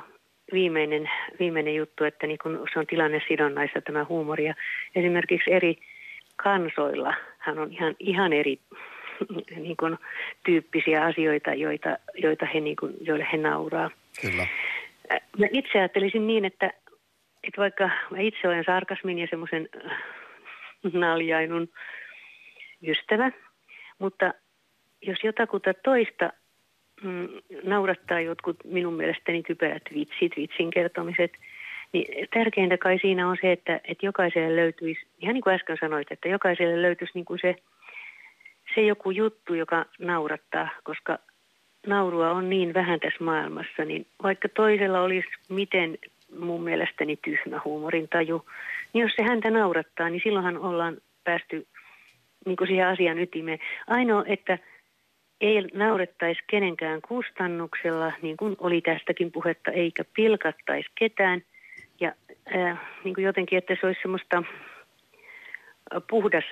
[0.54, 1.10] viimeinen,
[1.40, 4.46] viimeinen juttu, että niin kun se on tilannesidonnaista tämä huumori.
[4.46, 4.54] Ja
[4.96, 5.78] esimerkiksi eri
[6.36, 8.60] kansoilla hän on ihan, ihan eri
[9.64, 9.98] niin kun,
[10.46, 13.90] tyyppisiä asioita, joita, joita he, niin kun, joille he nauraa.
[14.22, 14.48] Kyllä.
[15.38, 16.66] Mä itse ajattelisin niin, että,
[17.44, 20.04] että vaikka mä itse olen sarkasmin ja semmoisen äh,
[20.94, 21.70] naljainun
[22.88, 23.32] ystävä,
[24.00, 24.34] mutta
[25.02, 26.34] jos jotakuta toista
[27.04, 27.28] mm,
[27.64, 31.32] naurattaa jotkut minun mielestäni typerät vitsit, vitsin kertomiset,
[31.94, 36.12] niin tärkeintä kai siinä on se, että, että jokaiselle löytyisi, ihan niin kuin äsken sanoit,
[36.12, 37.56] että jokaiselle löytyisi niin kuin se,
[38.76, 41.20] se joku juttu, joka naurattaa, koska
[41.88, 45.98] naurua on niin vähän tässä maailmassa, niin vaikka toisella olisi miten
[46.40, 48.46] mun mielestäni tyhmä huumorintaju,
[48.94, 51.68] niin jos se häntä naurattaa, niin silloinhan ollaan päästy
[52.46, 53.60] niin kuin siihen asian ytimeen.
[53.88, 54.58] Ainoa, että
[55.42, 61.42] ei naurettaisi kenenkään kustannuksella, niin kuin oli tästäkin puhetta, eikä pilkattaisi ketään.
[62.00, 62.12] Ja
[62.56, 64.44] äh, niin kuin jotenkin, että se olisi semmoista
[66.10, 66.44] puhdas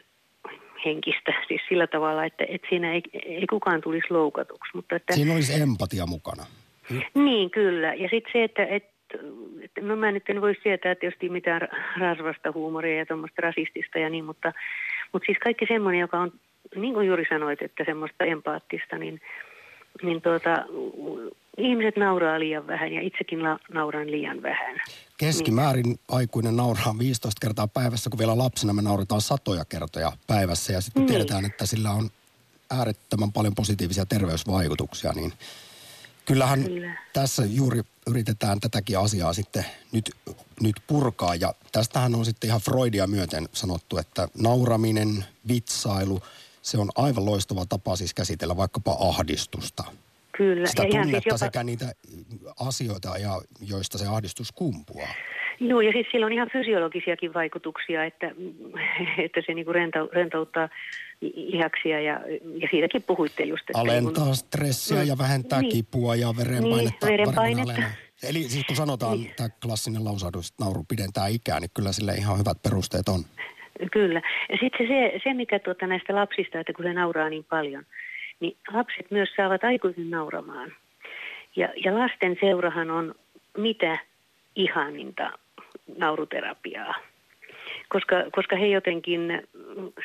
[0.85, 4.71] henkistä, siis sillä tavalla, että, että siinä ei, ei kukaan tulisi loukatuksi.
[4.73, 6.43] Mutta että, Siinä olisi empatia mukana.
[7.13, 7.93] niin, kyllä.
[7.93, 9.17] Ja sitten se, että, että,
[9.61, 13.99] että no mä nyt en voi sietää tietysti mitään ra- rasvasta huumoria ja tuommoista rasistista
[13.99, 14.53] ja niin, mutta,
[15.11, 16.31] mutta siis kaikki semmoinen, joka on,
[16.75, 19.21] niin kuin juuri sanoit, että semmoista empaattista, niin,
[20.03, 20.65] niin tuota,
[21.57, 24.75] ihmiset nauraa liian vähän ja itsekin la- nauran liian vähän.
[25.17, 30.73] Keskimäärin aikuinen nauraa 15 kertaa päivässä, kun vielä lapsena me naurataan satoja kertoja päivässä.
[30.73, 31.07] Ja sitten Niin.
[31.07, 32.09] tiedetään, että sillä on
[32.69, 35.33] äärettömän paljon positiivisia terveysvaikutuksia, niin
[36.25, 36.97] kyllähän Kyllä.
[37.13, 40.11] tässä juuri yritetään tätäkin asiaa sitten nyt,
[40.61, 41.35] nyt purkaa.
[41.35, 46.21] Ja tästähän on sitten ihan Freudia myöten sanottu, että nauraminen, vitsailu,
[46.61, 49.83] se on aivan loistava tapa siis käsitellä vaikkapa ahdistusta.
[50.37, 50.67] Kyllä.
[50.67, 51.85] Sitä ja tunnetta siis jopa- sekä niitä
[52.59, 55.07] asioita, ja, joista se ahdistus kumpuaa.
[55.59, 58.27] Joo, ja siis sillä on ihan fysiologisiakin vaikutuksia, että,
[59.25, 60.69] että se niinku renta, rentouttaa
[61.21, 62.13] lihaksia ja,
[62.61, 63.69] ja siitäkin puhuitte just.
[63.69, 65.71] Että Alentaa niinku- stressiä Mm, ja vähentää niin.
[65.71, 67.05] kipua ja verenpainetta.
[67.07, 67.41] Niin, verenpainetta.
[67.41, 67.97] verenpaine alenee.
[68.29, 69.33] Eli siis kun sanotaan niin.
[69.35, 73.23] tämä klassinen lausahdus, että nauru pidentää ikää, niin kyllä sille ihan hyvät perusteet on.
[73.91, 74.21] Kyllä.
[74.49, 77.83] Ja sitten se, se, mikä tuota näistä lapsista, että kun se nauraa niin paljon,
[78.39, 80.73] niin lapset myös saavat aikuisen nauramaan.
[81.55, 83.15] Ja, ja lasten seurahan on
[83.57, 83.97] mitä
[84.55, 85.31] ihaninta
[85.97, 86.95] nauruterapiaa.
[87.89, 89.41] Koska, koska he jotenkin,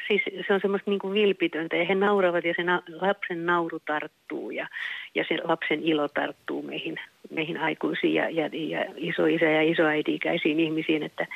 [0.09, 3.81] siis se on semmoista niin kuin vilpitöntä ja he nauravat ja se na, lapsen nauru
[3.87, 4.69] tarttuu ja,
[5.15, 7.01] ja se lapsen ilo tarttuu meihin,
[7.31, 11.27] meihin aikuisiin ja, ja, ja isoisä ja isoäiti-ikäisiin ihmisiin, että,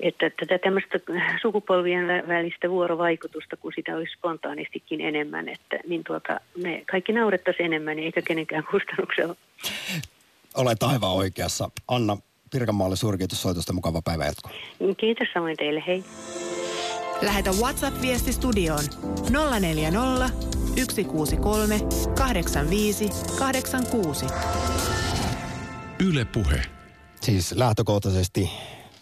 [0.00, 0.98] että tätä tämmöistä
[1.42, 7.66] sukupolvien vä- välistä vuorovaikutusta, kun sitä olisi spontaanistikin enemmän, että niin tuota, me kaikki naurettaisiin
[7.66, 9.36] enemmän eikä kenenkään kustannuksella.
[10.54, 11.70] Olet aivan oikeassa.
[11.88, 12.16] Anna
[12.50, 14.52] Pirkanmaalle suuri kiitos soitosta mukava päivä jatkoa.
[14.96, 16.04] Kiitos samoin teille, hei.
[17.22, 18.84] Lähetä WhatsApp-viesti studioon
[19.60, 20.30] 040
[20.86, 21.80] 163
[22.18, 24.26] 85 86.
[26.06, 26.62] Yle Puhe.
[27.20, 28.50] Siis lähtökohtaisesti,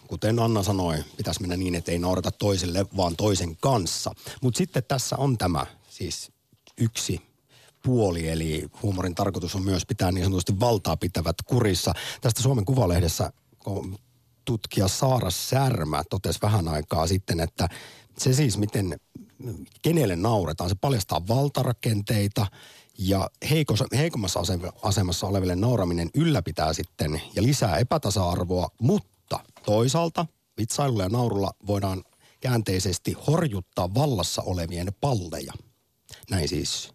[0.07, 4.11] kuten Anna sanoi, pitäisi mennä niin, että ei naurata toiselle, vaan toisen kanssa.
[4.41, 6.31] Mutta sitten tässä on tämä siis
[6.77, 7.21] yksi
[7.83, 11.93] puoli, eli huumorin tarkoitus on myös pitää niin sanotusti valtaa pitävät kurissa.
[12.21, 13.31] Tästä Suomen Kuvalehdessä
[14.45, 17.69] tutkija Saara Särmä totesi vähän aikaa sitten, että
[18.17, 18.99] se siis miten,
[19.81, 22.47] kenelle nauretaan, se paljastaa valtarakenteita
[22.97, 29.16] ja heikos, heikommassa ase- asemassa oleville nauraminen ylläpitää sitten ja lisää epätasa-arvoa, mutta
[29.67, 30.25] toisaalta
[30.57, 32.03] vitsailulla ja naurulla voidaan
[32.39, 35.53] käänteisesti horjuttaa vallassa olevien palleja.
[36.29, 36.93] Näin siis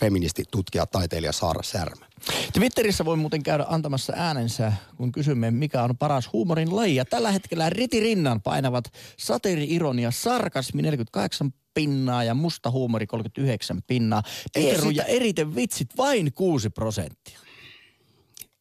[0.00, 2.06] feministi, tutkija, taiteilija Saara Särmä.
[2.52, 6.96] Twitterissä voi muuten käydä antamassa äänensä, kun kysymme, mikä on paras huumorin laji.
[6.96, 8.84] Ja tällä hetkellä riti rinnan painavat
[9.18, 14.22] satiri, ironia, sarkasmi 48 pinnaa ja musta huumori 39 pinnaa.
[14.54, 17.43] Pieru ja eriten vitsit vain 6 prosenttia.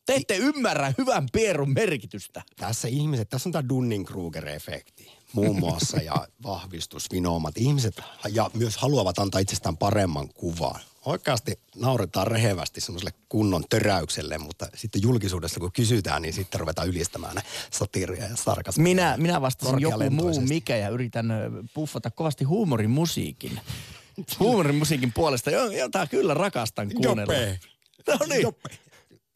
[0.05, 2.41] Te ette ymmärrä hyvän pierun merkitystä.
[2.57, 7.57] Tässä ihmiset, tässä on tämä Dunning-Kruger-efekti muun muassa ja vahvistusvinoomat.
[7.57, 8.01] Ihmiset
[8.33, 10.81] ja myös haluavat antaa itsestään paremman kuvan.
[11.05, 17.37] Oikeasti nauretaan rehevästi semmoiselle kunnon töräykselle, mutta sitten julkisuudessa kun kysytään, niin sitten ruvetaan ylistämään
[17.71, 18.83] satiria ja sarkasmia.
[18.83, 21.27] Minä, minä vastasin joku muu mikä ja yritän
[21.73, 23.59] puffata kovasti huumorimusiikin.
[24.39, 27.33] Huumorimusiikin puolesta, jo- jota kyllä rakastan kuunnella.
[27.33, 27.59] Jope.
[28.07, 28.41] No niin.
[28.41, 28.69] Jope.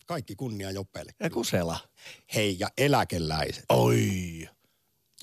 [0.08, 1.12] Kaikki kunnia Jopeelle.
[1.20, 1.78] Ja Kusela.
[2.36, 3.66] Hei, ja eläkeläiset.
[3.70, 4.00] Oi.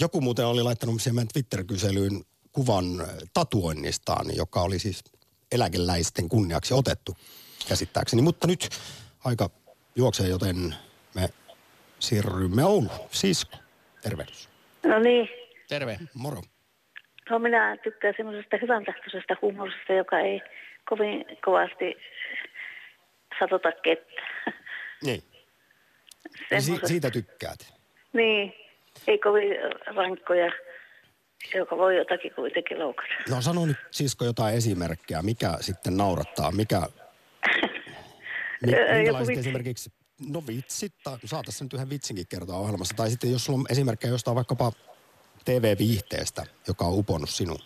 [0.00, 5.04] Joku muuten oli laittanut siihen meidän Twitter-kyselyyn kuvan äh, tatuoinnistaan, joka oli siis
[5.52, 7.16] eläkeläisten kunniaksi otettu
[7.68, 8.22] käsittääkseni.
[8.22, 8.68] Mutta nyt
[9.24, 9.50] aika
[9.96, 10.74] juoksee, joten
[11.14, 11.28] me
[11.98, 13.08] siirrymme Ouluun.
[13.10, 13.56] Sisko,
[14.02, 14.48] tervehdys.
[14.86, 15.28] No niin,
[15.68, 15.98] Terve.
[16.14, 16.42] Moro.
[17.30, 20.40] no minä tykkään semmoisesta hyvän tahtoisesta huumorista, joka ei
[20.88, 21.96] kovin kovasti
[23.38, 24.63] satota ketään.
[25.04, 25.22] Niin.
[26.50, 27.74] Niin si- siitä tykkäät.
[28.12, 28.52] Niin,
[29.06, 29.48] ei kovin
[29.96, 30.52] rankkoja,
[31.54, 33.08] joka voi jotakin kuitenkin loukata.
[33.30, 36.82] No sano nyt Sisko jotain esimerkkejä, mikä sitten naurattaa, mikä...
[38.66, 39.92] Joku minkälaiset esimerkiksi,
[40.32, 42.96] no vitsit, tai saataisiin nyt yhden vitsinkin kertoa ohjelmassa.
[42.96, 44.72] Tai sitten jos sulla on esimerkkejä jostain vaikkapa
[45.44, 47.60] TV-viihteestä, joka on uponnut sinuun.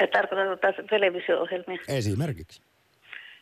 [0.00, 1.78] Ja Tarkoitan taas televisio-ohjelmia.
[1.88, 2.62] Esimerkiksi.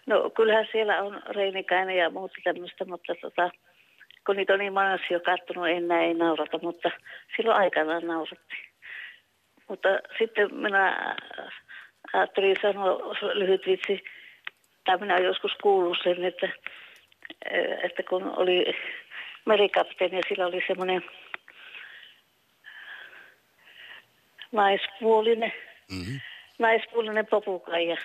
[0.07, 3.51] No kyllähän siellä on Reinikäinen ja muuta tämmöistä, mutta tota,
[4.27, 6.91] kun niitä on niin monesti jo kattonut, enää ei naurata, mutta
[7.37, 8.69] silloin aikanaan naurattiin.
[9.69, 9.89] Mutta
[10.19, 11.17] sitten minä
[12.13, 14.05] ajattelin sanoa lyhyt vitsi,
[14.85, 16.49] tai minä olen joskus kuullut sen, että,
[17.83, 18.75] että kun oli
[19.47, 21.05] merikapteeni ja sillä oli semmoinen
[24.53, 25.53] naispuolinen,
[25.91, 26.21] mm-hmm.
[26.59, 27.97] naispuolinen popukaija.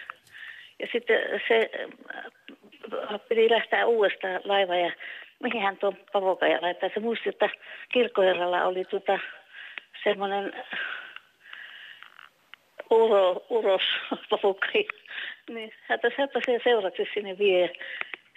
[0.79, 1.69] Ja sitten se
[2.15, 4.91] äh, piti lähteä uudestaan laiva ja
[5.43, 6.89] mihin hän tuon pavokaja laittaa.
[6.93, 7.49] Se muisti, että
[7.93, 9.19] kirkkoherralla oli tota
[10.03, 10.53] semmoinen
[12.89, 13.81] uro, uros
[14.29, 14.83] pavokaja.
[15.49, 17.73] Niin hän hänpä sen seuraksi sinne vie.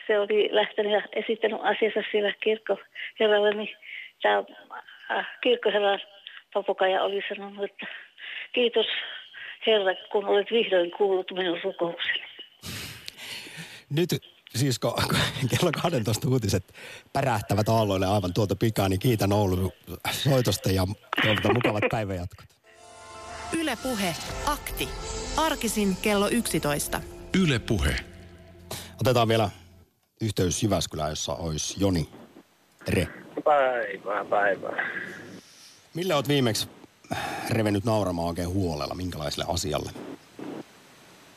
[0.07, 3.77] Se oli lähtenyt ja esittänyt asiansa siellä kirkkoherralle, niin
[4.23, 4.45] tämä
[5.11, 6.01] äh, kirkkoherran
[6.55, 7.87] papukaja oli sanonut, että
[8.53, 8.87] kiitos
[9.67, 12.30] Herra, kun olet vihdoin kuullut minun rukoukseni.
[13.91, 14.23] Nyt
[14.55, 15.03] Sisko,
[15.51, 16.75] kello 12 uutiset
[17.13, 19.73] pärähtävät aalloille aivan tuolta pikaa, niin kiitän Oulun
[20.11, 20.87] soitosta ja
[21.23, 22.47] toivotan mukavat päivänjatkot.
[23.53, 24.17] Yle Puhe.
[24.47, 24.89] Akti.
[25.37, 27.01] Arkisin kello 11.
[27.35, 27.97] Yle Puhe.
[29.01, 29.51] Otetaan vielä
[30.21, 32.09] yhteys Jyväskylään, jossa olisi Joni.
[32.85, 33.09] Tere.
[33.45, 34.91] Päivää, päivää.
[35.95, 36.69] Mille oot viimeksi
[37.51, 38.95] revennyt nauramaan oikein huolella?
[38.95, 39.91] Minkälaiselle asialle?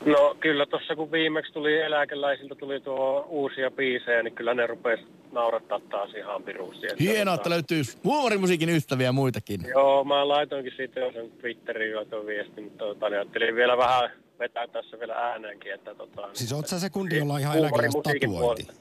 [0.06, 5.00] No kyllä tuossa kun viimeksi tuli eläkeläisiltä tuli tuo uusia biisejä, niin kyllä ne rupes
[5.32, 6.42] naurattaa taas ihan.
[6.48, 9.60] Että Hienoa, että tota- löytyy huumorimusiikin ystäviä muitakin.
[9.68, 13.76] Joo, mä laitoinkin siitä jo sen Twitteriin jo tuon viesti, mutta tota, niin ajattelin vielä
[13.76, 16.28] vähän vetää tässä vielä ääneenkin, että tota...
[16.32, 18.72] Siis oot sä se kundi, jolla on ihan eläkeläistä puolesta.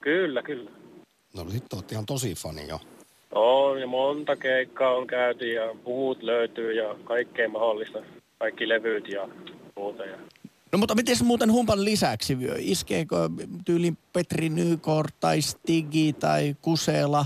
[0.00, 0.70] Kyllä, kyllä.
[1.36, 2.80] No sit oot ihan tosi fani jo.
[3.32, 7.98] On ja monta keikkaa on käyty ja puhut löytyy ja kaikkea mahdollista.
[8.38, 9.28] Kaikki levyt ja
[9.76, 10.04] muuta.
[10.04, 10.16] Ja...
[10.74, 13.16] No mutta miten muuten humpan lisäksi, iskeekö
[13.64, 17.24] tyyliin Petri Nykort tai Stigi tai Kusela,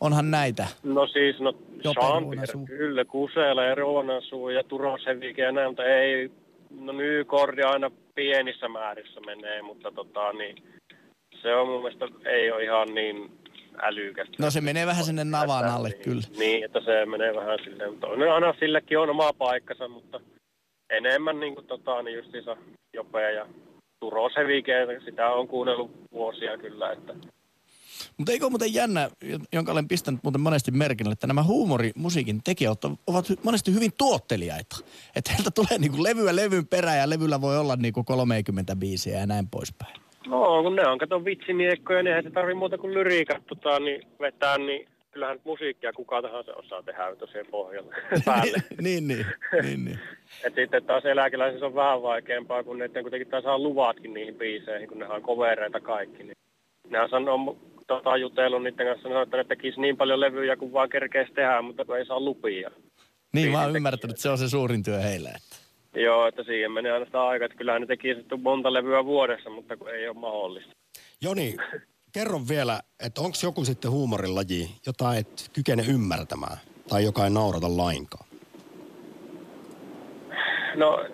[0.00, 0.66] onhan näitä?
[0.82, 1.54] No siis, no
[1.96, 2.66] Ruonasuu.
[2.66, 6.30] kyllä, Kusela ja Ruonasuu ja Turo Sevike ja näin, mutta ei,
[6.80, 10.56] no Nykordi aina pienissä määrissä menee, mutta tota niin,
[11.42, 13.30] se on mun mielestä, ei ole ihan niin
[13.82, 14.34] älykästä.
[14.38, 16.22] No se menee vähän sinne navan alle kyllä.
[16.38, 20.20] Niin, että se menee vähän silleen, mutta on, aina silläkin on oma paikkansa, mutta
[20.90, 22.56] enemmän niin kuin, tota, niin justiinsa
[22.94, 23.46] Jopea ja
[24.00, 27.14] Turo Sevikeä, sitä on kuunnellut vuosia kyllä, että
[28.16, 29.10] Mutta eikö ole muuten jännä,
[29.52, 34.76] jonka olen pistänyt muuten monesti merkinnälle, että nämä huumorimusiikin tekijät ovat monesti hyvin tuottelijaita.
[35.16, 39.26] Että heiltä tulee niinku levyä levyn perään ja levyllä voi olla niinku 30 biisiä ja
[39.26, 39.94] näin poispäin.
[40.26, 44.02] No, kun ne on, kato vitsimiekkoja, niin eihän se tarvi muuta kuin lyriikat tota, niin
[44.20, 47.94] vetää, niin kyllähän nyt musiikkia kuka tahansa osaa tehdä tosiaan pohjalle
[48.24, 48.58] päälle.
[48.80, 49.26] niin, niin,
[49.62, 49.98] niin, niin.
[50.44, 54.88] Et sitten taas eläkeläisissä on vähän vaikeampaa, kun ne kuitenkin taas saa luvatkin niihin biiseihin,
[54.88, 56.22] kun ne on kovereita kaikki.
[56.22, 56.36] Niin.
[56.88, 57.56] Nehän sanoo,
[57.86, 61.98] tota, jutellut niiden kanssa, että ne tekisi niin paljon levyjä kuin vaan kerkeisi tehdä, mutta
[61.98, 62.70] ei saa lupia.
[63.32, 65.28] Niin, mä oon ymmärtänyt, että se on se suurin työ heille.
[65.28, 65.56] Että.
[66.00, 69.50] Joo, että siihen menee aina sitä aikaa, että kyllähän ne teki sitten monta levyä vuodessa,
[69.50, 70.72] mutta kun ei ole mahdollista.
[71.22, 71.56] Joni,
[72.12, 77.76] kerro vielä, että onko joku sitten huumorilaji, jota et kykene ymmärtämään tai joka ei naurata
[77.76, 78.28] lainkaan?
[80.76, 81.04] No,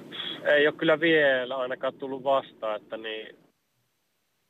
[0.57, 3.37] ei ole kyllä vielä ainakaan tullut vastaan, että niin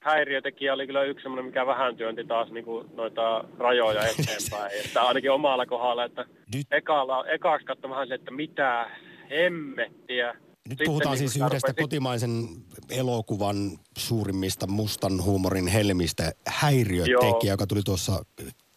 [0.02, 4.72] häiriötekijä oli kyllä yksi semmoinen, mikä vähän työnti taas niin kuin noita rajoja eteenpäin.
[4.84, 6.26] että ainakin omalla kohdalla, että
[6.70, 8.90] ekalla, ekaksi katsoi vähän se, että mitä
[9.30, 10.32] hemmettiä.
[10.32, 12.30] Nyt Sitten puhutaan niin siis yhdestä rupesi- kotimaisen
[12.90, 13.56] elokuvan
[13.98, 18.24] suurimmista mustan huumorin helmistä, häiriötekijä, joka tuli tuossa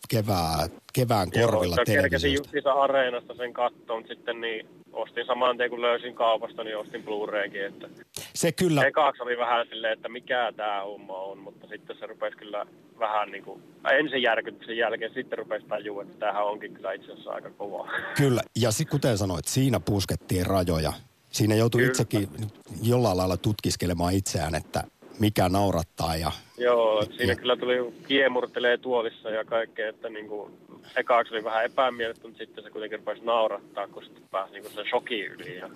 [0.10, 5.82] kevää, kevään korvilla Joo, kerkesin justiinsa areenasta sen kattoon, sitten niin ostin saman tien kun
[5.82, 7.90] löysin kaupasta, niin ostin Blu-raykin, että
[8.34, 12.38] Se kyllä, Ekaksi oli vähän silleen, että mikä tämä homma on, mutta sitten se rupesi
[12.38, 12.66] kyllä
[13.00, 17.32] vähän niin kuin, ensin järkytyksen jälkeen sitten rupesi tajua, että tämähän onkin kyllä itse asiassa
[17.32, 17.90] aika kova.
[18.18, 18.42] kyllä.
[18.62, 20.94] Ja sit, kuten sanoit, siinä puskettiin rajoja.
[21.32, 21.92] Siinä joutui Kyllä.
[21.92, 22.30] itsekin
[22.84, 24.84] jollain lailla tutkiskelemaan itseään, että
[25.20, 30.52] mikä naurattaa ja Joo, siinä kyllä tuli kiemurtelee tuolissa ja kaikkea, että niin kuin,
[30.96, 34.74] ekaksi oli vähän epämiellyttä, mutta sitten se kuitenkin rupesi naurattaa, kun sitten pääsi niin kuin
[34.74, 35.70] sen shokin yli ja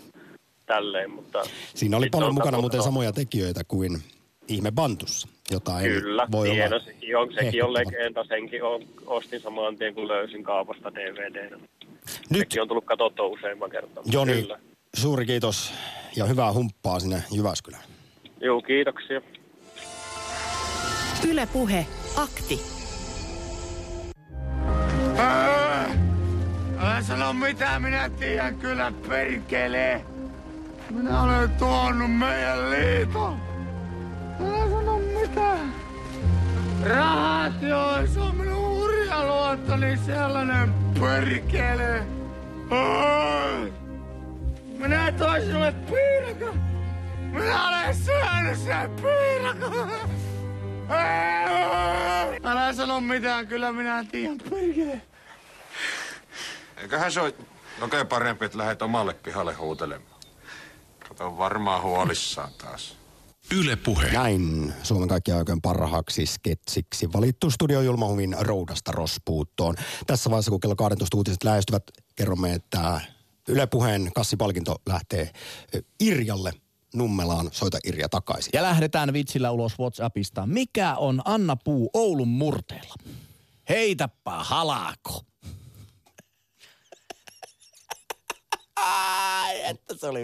[0.65, 1.43] tälleen, mutta...
[1.75, 4.01] Siinä oli paljon on mukana muuten samoja tekijöitä kuin
[4.47, 9.41] Ihme Bantussa, jota en Kyllä, voi tiedän, olla on, sekin on legenda, senkin on, ostin
[9.41, 11.57] saman tien kun löysin kaupasta DVD.
[12.29, 14.03] Nyt Sekin on tullut katsottua useamman kertaa.
[14.11, 14.59] Joni, Kyllä.
[14.95, 15.73] Suuri kiitos
[16.15, 17.83] ja hyvää humppaa sinne Jyväskylään.
[18.41, 19.21] Joo, kiitoksia.
[21.27, 21.85] Yle Puhe,
[22.15, 22.61] akti.
[26.77, 30.05] Älä sano mitä minä tiedän kyllä perkele.
[30.89, 33.37] Minä olen tuonut meidän liiton.
[34.39, 35.57] Älä sano mitä.
[36.83, 42.03] Rahat joo, se on minun hurja luottoni sellainen perkele.
[42.69, 43.80] Ai.
[44.82, 46.61] Minä toin sinulle piirakan.
[47.19, 49.91] Minä olen syönyt sen piirakan.
[52.43, 55.01] Älä sano mitään, kyllä minä tiedän perkele.
[56.77, 57.34] Eiköhän se ole
[57.82, 60.21] oikein parempi, että lähdet omalle pihalle huutelemaan.
[61.09, 62.95] Kato varmaan huolissaan taas.
[63.55, 64.11] Yle Puhe.
[64.11, 69.75] Näin Suomen kaikkien aikojen parhaaksi sketsiksi valittu studio Julmahuvin roudasta rospuuttoon.
[70.07, 71.84] Tässä vaiheessa, kun kello 12 uutiset lähestyvät,
[72.15, 73.01] kerromme, että
[73.47, 75.31] Yle Puheen kassipalkinto lähtee
[75.99, 76.53] Irjalle
[76.93, 77.49] Nummelaan.
[77.51, 78.49] Soita Irja takaisin.
[78.53, 80.47] Ja lähdetään vitsillä ulos WhatsAppista.
[80.47, 82.95] Mikä on Anna Puu Oulun murteella?
[83.69, 85.21] Heitäpä halako.
[88.75, 90.19] Ai, että se oli